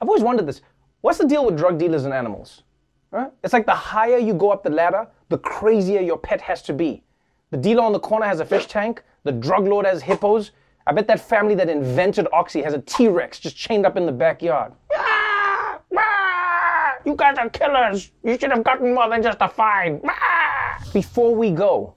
I've 0.00 0.08
always 0.08 0.22
wondered 0.22 0.46
this. 0.46 0.62
What's 1.02 1.18
the 1.18 1.26
deal 1.26 1.44
with 1.44 1.56
drug 1.56 1.78
dealers 1.78 2.04
and 2.04 2.14
animals? 2.14 2.62
It's 3.44 3.52
like 3.52 3.66
the 3.66 3.74
higher 3.74 4.18
you 4.18 4.34
go 4.34 4.50
up 4.50 4.62
the 4.62 4.70
ladder, 4.70 5.06
the 5.28 5.38
crazier 5.38 6.00
your 6.00 6.18
pet 6.18 6.40
has 6.40 6.62
to 6.62 6.72
be. 6.72 7.02
The 7.50 7.56
dealer 7.56 7.82
on 7.82 7.92
the 7.92 8.00
corner 8.00 8.26
has 8.26 8.40
a 8.40 8.44
fish 8.44 8.66
tank, 8.66 9.02
the 9.24 9.32
drug 9.32 9.66
lord 9.66 9.86
has 9.86 10.02
hippos. 10.02 10.50
I 10.88 10.92
bet 10.92 11.08
that 11.08 11.18
family 11.18 11.56
that 11.56 11.68
invented 11.68 12.28
Oxy 12.32 12.62
has 12.62 12.72
a 12.72 12.80
T 12.80 13.08
Rex 13.08 13.40
just 13.40 13.56
chained 13.56 13.84
up 13.84 13.96
in 13.96 14.06
the 14.06 14.12
backyard. 14.12 14.72
Ah! 14.94 15.80
Ah! 15.96 16.94
You 17.04 17.16
guys 17.16 17.36
are 17.38 17.50
killers. 17.50 18.12
You 18.22 18.38
should 18.38 18.52
have 18.52 18.62
gotten 18.62 18.94
more 18.94 19.08
than 19.08 19.20
just 19.20 19.38
a 19.40 19.48
fine. 19.48 20.00
Ah! 20.08 20.80
Before 20.92 21.34
we 21.34 21.50
go, 21.50 21.94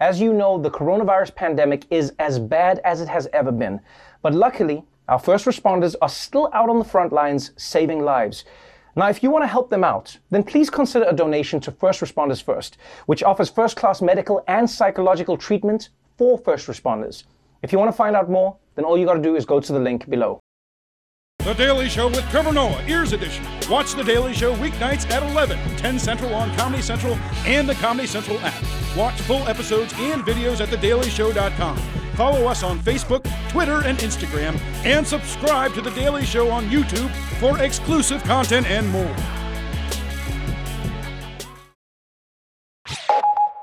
as 0.00 0.20
you 0.20 0.32
know, 0.32 0.58
the 0.58 0.70
coronavirus 0.70 1.36
pandemic 1.36 1.84
is 1.90 2.12
as 2.18 2.40
bad 2.40 2.80
as 2.80 3.00
it 3.00 3.08
has 3.08 3.28
ever 3.32 3.52
been. 3.52 3.80
But 4.22 4.34
luckily, 4.34 4.82
our 5.06 5.20
first 5.20 5.44
responders 5.44 5.94
are 6.02 6.08
still 6.08 6.50
out 6.52 6.68
on 6.68 6.80
the 6.80 6.84
front 6.84 7.12
lines 7.12 7.52
saving 7.56 8.00
lives. 8.00 8.44
Now, 8.96 9.08
if 9.08 9.22
you 9.22 9.30
want 9.30 9.44
to 9.44 9.48
help 9.48 9.70
them 9.70 9.84
out, 9.84 10.18
then 10.30 10.42
please 10.42 10.68
consider 10.68 11.06
a 11.08 11.14
donation 11.14 11.60
to 11.60 11.70
First 11.70 12.00
Responders 12.00 12.42
First, 12.42 12.76
which 13.06 13.22
offers 13.22 13.48
first 13.48 13.76
class 13.76 14.02
medical 14.02 14.42
and 14.48 14.68
psychological 14.68 15.36
treatment 15.36 15.90
for 16.18 16.36
first 16.36 16.66
responders. 16.66 17.24
If 17.62 17.72
you 17.72 17.78
want 17.78 17.90
to 17.90 17.96
find 17.96 18.16
out 18.16 18.28
more, 18.28 18.56
then 18.74 18.84
all 18.84 18.98
you 18.98 19.06
got 19.06 19.14
to 19.14 19.22
do 19.22 19.36
is 19.36 19.46
go 19.46 19.60
to 19.60 19.72
the 19.72 19.78
link 19.78 20.10
below. 20.10 20.40
The 21.38 21.54
Daily 21.54 21.88
Show 21.88 22.08
with 22.08 22.28
Trevor 22.30 22.52
Noah, 22.52 22.84
Ears 22.86 23.12
Edition. 23.12 23.44
Watch 23.68 23.94
The 23.94 24.04
Daily 24.04 24.32
Show 24.32 24.54
weeknights 24.54 25.10
at 25.10 25.22
11, 25.22 25.58
10 25.76 25.98
Central 25.98 26.34
on 26.34 26.54
Comedy 26.56 26.82
Central 26.82 27.14
and 27.44 27.68
the 27.68 27.74
Comedy 27.74 28.06
Central 28.06 28.38
app. 28.40 28.62
Watch 28.96 29.20
full 29.22 29.46
episodes 29.48 29.92
and 29.96 30.22
videos 30.22 30.60
at 30.60 30.68
thedailyshow.com. 30.68 31.78
Follow 32.14 32.46
us 32.46 32.62
on 32.62 32.78
Facebook, 32.78 33.24
Twitter, 33.48 33.82
and 33.84 33.98
Instagram, 33.98 34.56
and 34.84 35.06
subscribe 35.06 35.72
to 35.74 35.80
The 35.80 35.90
Daily 35.90 36.24
Show 36.24 36.48
on 36.50 36.66
YouTube 36.66 37.10
for 37.40 37.60
exclusive 37.62 38.22
content 38.24 38.66
and 38.68 38.88
more. 38.88 39.16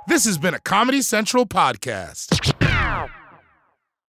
This 0.08 0.26
has 0.26 0.38
been 0.38 0.54
a 0.54 0.60
Comedy 0.60 1.02
Central 1.02 1.46
podcast. 1.46 2.59